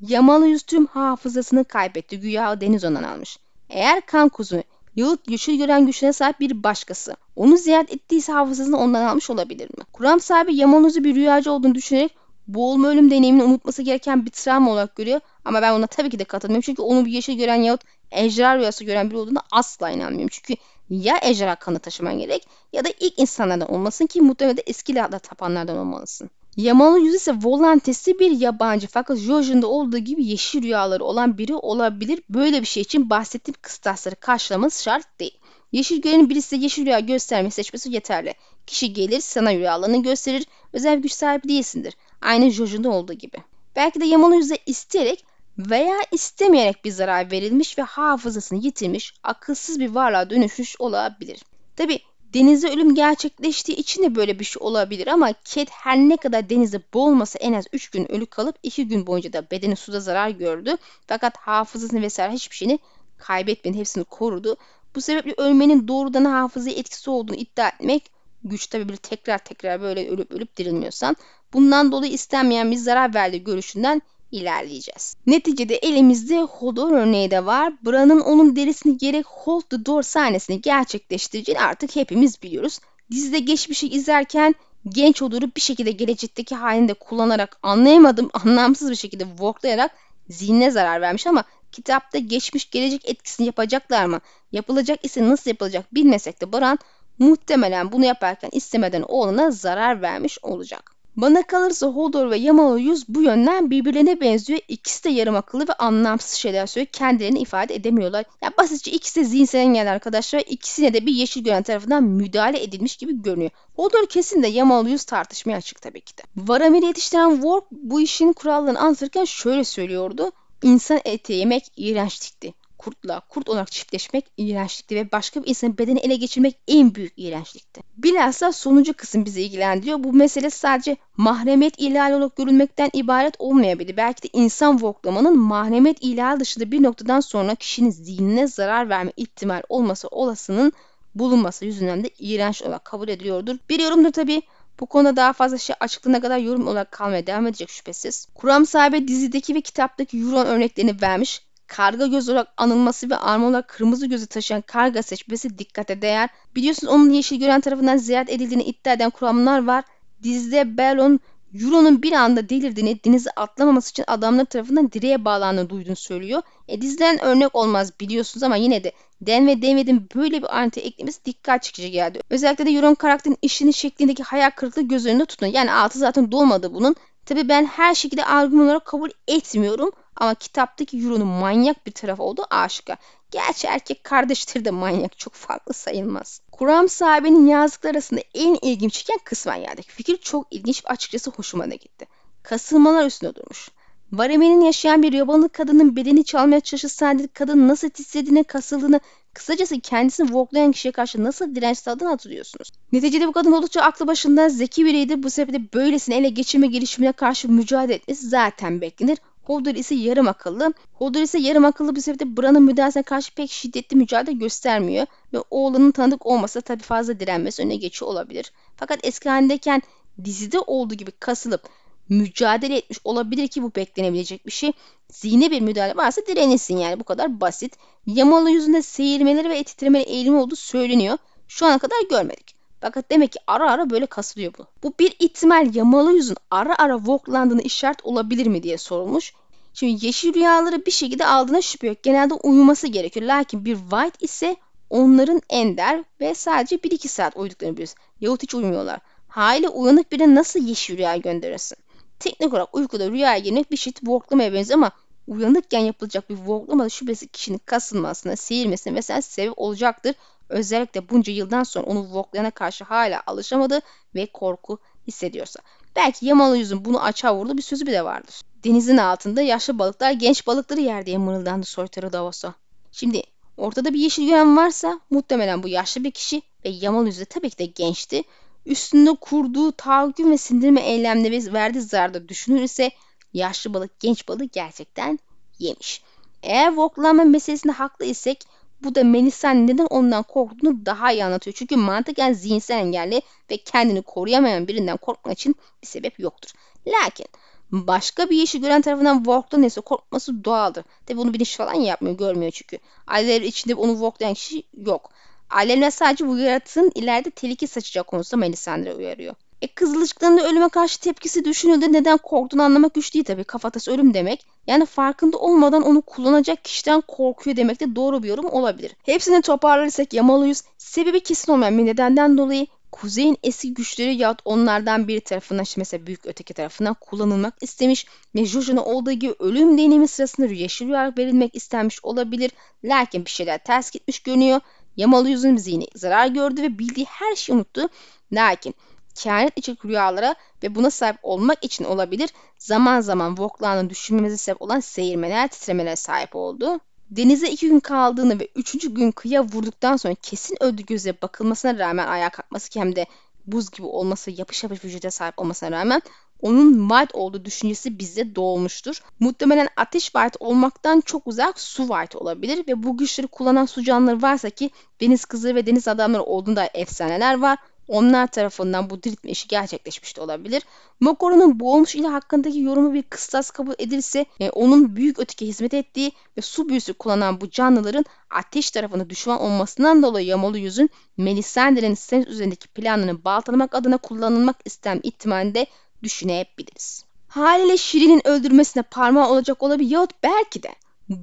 [0.00, 2.20] Yamalı yüz tüm hafızasını kaybetti.
[2.20, 3.38] Güya deniz ondan almış.
[3.70, 4.62] Eğer kan kuzu
[4.96, 9.84] yahut yeşil gören güçüne sahip bir başkası onu ziyaret ettiyse hafızasını ondan almış olabilir mi?
[9.92, 12.16] Kur'an sahibi Yamanoz'u bir rüyacı olduğunu düşünerek
[12.48, 15.20] boğulma ölüm deneyimini unutması gereken bir travma olarak görüyor.
[15.44, 16.62] Ama ben ona tabii ki de katılmıyorum.
[16.62, 20.28] Çünkü onu bir yeşil gören yahut ejderha rüyası gören biri olduğuna asla inanmıyorum.
[20.32, 24.94] Çünkü ya ejderha kanı taşıman gerek ya da ilk insanlardan olmasın ki muhtemelen de eski
[24.94, 26.30] lahda tapanlardan olmalısın.
[26.56, 32.22] Yamalı yüz ise volantesi bir yabancı fakat Jojen'de olduğu gibi yeşil rüyaları olan biri olabilir.
[32.30, 35.38] Böyle bir şey için bahsettiğim kıstasları karşılaması şart değil.
[35.72, 38.34] Yeşil görenin birisi yeşil rüya göstermeyi seçmesi yeterli.
[38.66, 40.46] Kişi gelir sana rüyalarını gösterir.
[40.72, 41.94] Özel bir güç sahibi değilsindir.
[42.22, 43.36] Aynı Jojen'de olduğu gibi.
[43.76, 45.24] Belki de Yamalı yüze isteyerek
[45.58, 51.42] veya istemeyerek bir zarar verilmiş ve hafızasını yitirmiş, akılsız bir varlığa dönüşmüş olabilir.
[51.76, 52.00] Tabi
[52.34, 56.82] denizde ölüm gerçekleştiği için de böyle bir şey olabilir ama Cat her ne kadar denizde
[56.94, 60.76] boğulmasa en az 3 gün ölü kalıp 2 gün boyunca da bedeni suda zarar gördü.
[61.06, 62.78] Fakat hafızasını vesaire hiçbir şeyini
[63.18, 64.56] kaybetmedi, hepsini korudu.
[64.94, 68.10] Bu sebeple ölmenin doğrudan hafızaya etkisi olduğunu iddia etmek
[68.44, 71.16] güç tabi bir tekrar tekrar böyle ölüp ölüp dirilmiyorsan
[71.52, 74.02] bundan dolayı istenmeyen bir zarar verdiği görüşünden
[74.32, 75.16] ilerleyeceğiz.
[75.26, 77.72] Neticede elimizde Hodor örneği de var.
[77.86, 82.78] Bran'ın onun derisini gerek Hold the Door sahnesini gerçekleştireceğini artık hepimiz biliyoruz.
[83.10, 84.54] Dizide geçmişi izlerken
[84.88, 89.90] genç Hodor'u bir şekilde gelecekteki halinde kullanarak anlayamadım anlamsız bir şekilde worklayarak
[90.28, 94.20] zihnine zarar vermiş ama kitapta geçmiş gelecek etkisini yapacaklar mı?
[94.52, 96.78] Yapılacak ise nasıl yapılacak bilmesek de Bran
[97.18, 100.97] muhtemelen bunu yaparken istemeden oğluna zarar vermiş olacak.
[101.18, 104.60] Bana kalırsa Hodor ve Yamaoyuz bu yönden birbirlerine benziyor.
[104.68, 106.92] İkisi de yarım akıllı ve anlamsız şeyler söylüyor.
[106.92, 108.24] Kendilerini ifade edemiyorlar.
[108.42, 110.42] Ya basitçe ikisi de zihinsel engel arkadaşlar.
[110.48, 113.50] İkisine de bir yeşil gören tarafından müdahale edilmiş gibi görünüyor.
[113.74, 116.22] Hodor kesin de Yamaoyuz tartışmaya açık tabii ki de.
[116.36, 120.32] Varamir'i yetiştiren Worf bu işin kurallarını anlatırken şöyle söylüyordu.
[120.62, 126.16] İnsan eti yemek iğrençlikti kurtla kurt olarak çiftleşmek iğrençlikti ve başka bir insanın bedeni ele
[126.16, 127.80] geçirmek en büyük iğrençlikti.
[127.96, 130.04] Bilhassa sonuncu kısım bizi ilgilendiriyor.
[130.04, 133.96] Bu mesele sadece mahremiyet ihlali olarak görülmekten ibaret olmayabilir.
[133.96, 139.62] Belki de insan voklamanın mahremiyet ihlali dışında bir noktadan sonra kişinin zihnine zarar verme ihtimal
[139.68, 140.72] olması olasının
[141.14, 143.56] bulunması yüzünden de iğrenç olarak kabul ediliyordur.
[143.68, 144.42] Bir yorumdur tabii.
[144.80, 148.26] Bu konuda daha fazla şey açıklığına kadar yorum olarak kalmaya devam edecek şüphesiz.
[148.34, 153.68] Kuram sahibi dizideki ve kitaptaki Euron örneklerini vermiş karga göz olarak anılması ve arma olarak
[153.68, 156.28] kırmızı gözü taşıyan karga seçmesi dikkate değer.
[156.56, 159.84] Biliyorsunuz onun yeşil gören tarafından ziyaret edildiğini iddia eden kuramlar var.
[160.22, 161.20] Dizide Belon
[161.54, 166.42] Euron'un bir anda delirdiğini, denize atlamaması için adamlar tarafından direğe bağlandığını duyduğunu söylüyor.
[166.68, 168.92] E diziden örnek olmaz biliyorsunuz ama yine de
[169.26, 172.20] Dan ve David'in böyle bir ayrıntı eklemesi dikkat çekici geldi.
[172.30, 175.46] Özellikle de Euron karakterin işinin şeklindeki hayal kırıklığı göz önünde tutun.
[175.46, 176.96] Yani altı zaten dolmadı bunun.
[177.26, 179.90] Tabi ben her şekilde argüman olarak kabul etmiyorum.
[180.18, 182.98] Ama kitaptaki Euro'nun manyak bir tarafı olduğu aşikar.
[183.30, 186.40] Gerçi erkek kardeşleri de manyak çok farklı sayılmaz.
[186.52, 191.70] Kuram sahibinin yazdıkları arasında en ilginç çıkan kısmen yerdeki fikir çok ilginç ve açıkçası hoşuma
[191.70, 192.06] da gitti.
[192.42, 193.70] Kasılmalar üstünde durmuş.
[194.12, 199.00] Vareme'nin yaşayan bir yabancı kadının bedeni çalmaya çalışırsa kadın nasıl titrediğini, kasıldığını,
[199.34, 202.70] kısacası kendisini worklayan kişiye karşı nasıl direnç sağladığını hatırlıyorsunuz.
[202.92, 205.22] Neticede bu kadın oldukça aklı başında zeki biriydi.
[205.22, 209.18] Bu sebeple böylesine ele geçirme girişimine karşı mücadele etmesi zaten beklenir.
[209.48, 210.72] Hodor ise yarım akıllı.
[210.92, 215.90] Hodor ise yarım akıllı bir sebeple Bran'ın müdahalesine karşı pek şiddetli mücadele göstermiyor ve oğlanın
[215.90, 218.52] tanıdık olmasa tabi fazla direnmesi önüne geçiyor olabilir.
[218.76, 219.82] Fakat eski halindeyken
[220.24, 221.68] dizide olduğu gibi kasılıp
[222.08, 224.72] mücadele etmiş olabilir ki bu beklenebilecek bir şey.
[225.12, 227.76] Zihne bir müdahale varsa direnirsin yani bu kadar basit.
[228.06, 231.18] Yamalı yüzünde seyirmeleri ve titremeli eğilimi olduğu söyleniyor.
[231.48, 232.57] Şu ana kadar görmedik.
[232.80, 234.66] Fakat demek ki ara ara böyle kasılıyor bu.
[234.82, 239.32] Bu bir ihtimal yamalı yüzün ara ara voklandığını işaret olabilir mi diye sorulmuş.
[239.74, 242.02] Şimdi yeşil rüyaları bir şekilde aldığına şüphe yok.
[242.02, 243.26] Genelde uyuması gerekiyor.
[243.26, 244.56] Lakin bir white ise
[244.90, 247.94] onların ender ve sadece 1-2 saat uyuduklarını biliyoruz.
[248.20, 249.00] Yahut hiç uyumuyorlar.
[249.28, 251.78] Hali uyanık birine nasıl yeşil rüya gönderirsin?
[252.18, 254.90] Teknik olarak uykuda rüyaya girmek bir şey worklamaya benziyor ama
[255.26, 260.14] uyanıkken yapılacak bir worklama şüphesiz kişinin kasılmasına, seyirmesine mesela sebep olacaktır.
[260.48, 263.80] Özellikle bunca yıldan sonra onu Vogt'larına karşı hala alışamadı
[264.14, 265.60] ve korku hissediyorsa.
[265.96, 268.40] Belki Yamalı yüzün bunu açığa vurdu bir sözü bile vardır.
[268.64, 272.54] Denizin altında yaşlı balıklar genç balıkları yer diye mırıldandı soytarı Davos'a.
[272.92, 273.22] Şimdi
[273.56, 277.58] ortada bir yeşil gören varsa muhtemelen bu yaşlı bir kişi ve Yamalı yüzü tabii ki
[277.58, 278.22] de gençti.
[278.66, 282.90] Üstünde kurduğu tahakküm ve sindirme eylemleri verdiği zarda düşünülürse
[283.32, 285.18] yaşlı balık genç balığı gerçekten
[285.58, 286.02] yemiş.
[286.42, 288.44] Eğer voklanma meselesinde haklı isek
[288.82, 291.54] bu da Melisa'nın neden ondan korktuğunu daha iyi anlatıyor.
[291.54, 296.50] Çünkü mantıken zihinsel engelli ve kendini koruyamayan birinden korkmak için bir sebep yoktur.
[296.86, 297.26] Lakin
[297.70, 300.84] başka bir yeşil gören tarafından Vork'tan neyse korkması doğaldır.
[301.06, 302.78] Tabi bunu bilinç falan yapmıyor, görmüyor çünkü.
[303.06, 305.10] Aileleri içinde onu Vork'layan kişi yok.
[305.50, 309.34] Ailemler sadece bu yaratığın ileride tehlike saçacak konusunda Melisandre uyarıyor.
[309.62, 311.92] E kızılcıkların ölüme karşı tepkisi düşünüldü.
[311.92, 313.44] Neden korktuğunu anlamak güç değil tabii.
[313.44, 314.46] Kafatası ölüm demek.
[314.66, 318.96] Yani farkında olmadan onu kullanacak kişiden korkuyor demek de doğru bir yorum olabilir.
[319.02, 320.64] Hepsini toparlarsak Yamalıyız.
[320.78, 326.06] Sebebi kesin olmayan bir nedenden dolayı Kuzey'in eski güçleri yahut onlardan biri tarafından işte mesela
[326.06, 331.54] büyük öteki tarafından kullanılmak istemiş ve Jojo'nun olduğu gibi ölüm deneyimi sırasında yeşil rüya verilmek
[331.54, 332.50] istenmiş olabilir.
[332.84, 334.60] Lakin bir şeyler ters gitmiş görünüyor.
[334.96, 337.88] Yamalı yüzün zihni zarar gördü ve bildiği her şeyi unuttu.
[338.32, 338.74] Lakin
[339.18, 344.80] kehanet içerik rüyalara ve buna sahip olmak için olabilir zaman zaman Voklan'ın düşünmemize sebep olan
[344.80, 346.80] seyirmeler, titremeler sahip oldu.
[347.10, 352.06] Denize iki gün kaldığını ve üçüncü gün kıyıya vurduktan sonra kesin öldü göze bakılmasına rağmen
[352.06, 353.06] ayağa kalkması ki hem de
[353.46, 356.02] buz gibi olması, yapış yapış vücuda sahip olmasına rağmen
[356.40, 359.02] onun White olduğu düşüncesi bizde doğmuştur.
[359.20, 364.22] Muhtemelen ateş White olmaktan çok uzak su White olabilir ve bu güçleri kullanan su canlıları
[364.22, 367.58] varsa ki deniz kızları ve deniz adamları olduğunda efsaneler var
[367.88, 370.62] onlar tarafından bu diriltme işi gerçekleşmiş de olabilir.
[371.00, 376.12] Mokoru'nun boğulmuş ile hakkındaki yorumu bir kıstas kabul edilirse e, onun büyük öteki hizmet ettiği
[376.36, 382.28] ve su büyüsü kullanan bu canlıların ateş tarafına düşman olmasından dolayı yamalı yüzün Melisandre'nin Stennis
[382.28, 385.66] üzerindeki planını baltalamak adına kullanılmak istenen ihtimalinde
[386.02, 387.04] düşünebiliriz.
[387.28, 390.74] Haliyle Şirin'in öldürmesine parmağı olacak olabilir yahut belki de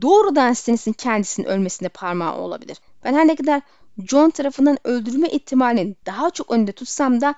[0.02, 2.78] doğrudan Stannis'in kendisinin ölmesine parmağı olabilir.
[3.04, 3.62] Ben her ne kadar
[3.98, 7.36] John tarafından öldürülme ihtimalini daha çok önde tutsam da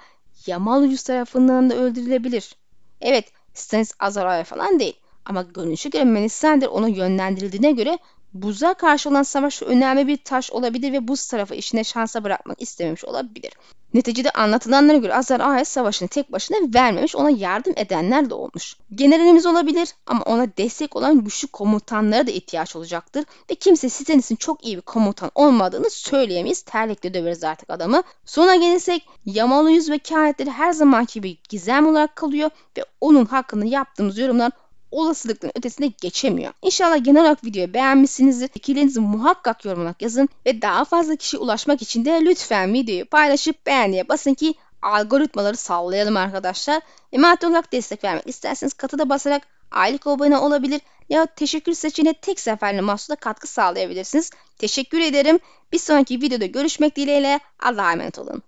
[0.47, 2.55] Yamal tarafından da öldürülebilir.
[3.01, 4.99] Evet Stannis Azaraya falan değil.
[5.25, 7.97] Ama görünüşe göre Melisandre ona yönlendirildiğine göre
[8.33, 13.05] buza karşı olan savaş önemli bir taş olabilir ve buz tarafı işine şansa bırakmak istememiş
[13.05, 13.53] olabilir.
[13.93, 18.75] Neticede anlatılanlara göre Azar Ahai savaşını tek başına vermemiş, ona yardım edenler de olmuş.
[18.95, 23.25] Generalimiz olabilir ama ona destek olan güçlü komutanlara da ihtiyaç olacaktır.
[23.51, 26.61] Ve kimse Stannis'in çok iyi bir komutan olmadığını söyleyemeyiz.
[26.61, 28.03] Terlikle döveriz artık adamı.
[28.25, 33.65] Sona gelirsek Yamalı yüz ve kehanetleri her zamanki gibi gizem olarak kalıyor ve onun hakkında
[33.65, 34.51] yaptığımız yorumlar
[34.91, 36.53] olasılıkların ötesine geçemiyor.
[36.61, 38.47] İnşallah genel olarak videoyu beğenmişsinizdir.
[38.47, 44.09] Fikirlerinizi muhakkak yorumlara yazın ve daha fazla kişiye ulaşmak için de lütfen videoyu paylaşıp beğendiye
[44.09, 46.81] basın ki algoritmaları sallayalım arkadaşlar.
[47.13, 52.39] Ve maddi olarak destek vermek isterseniz katıda basarak aylık abone olabilir ya teşekkür seçeneğine tek
[52.39, 54.31] seferli mahsuda katkı sağlayabilirsiniz.
[54.57, 55.39] Teşekkür ederim.
[55.71, 58.43] Bir sonraki videoda görüşmek dileğiyle Allah'a emanet olun.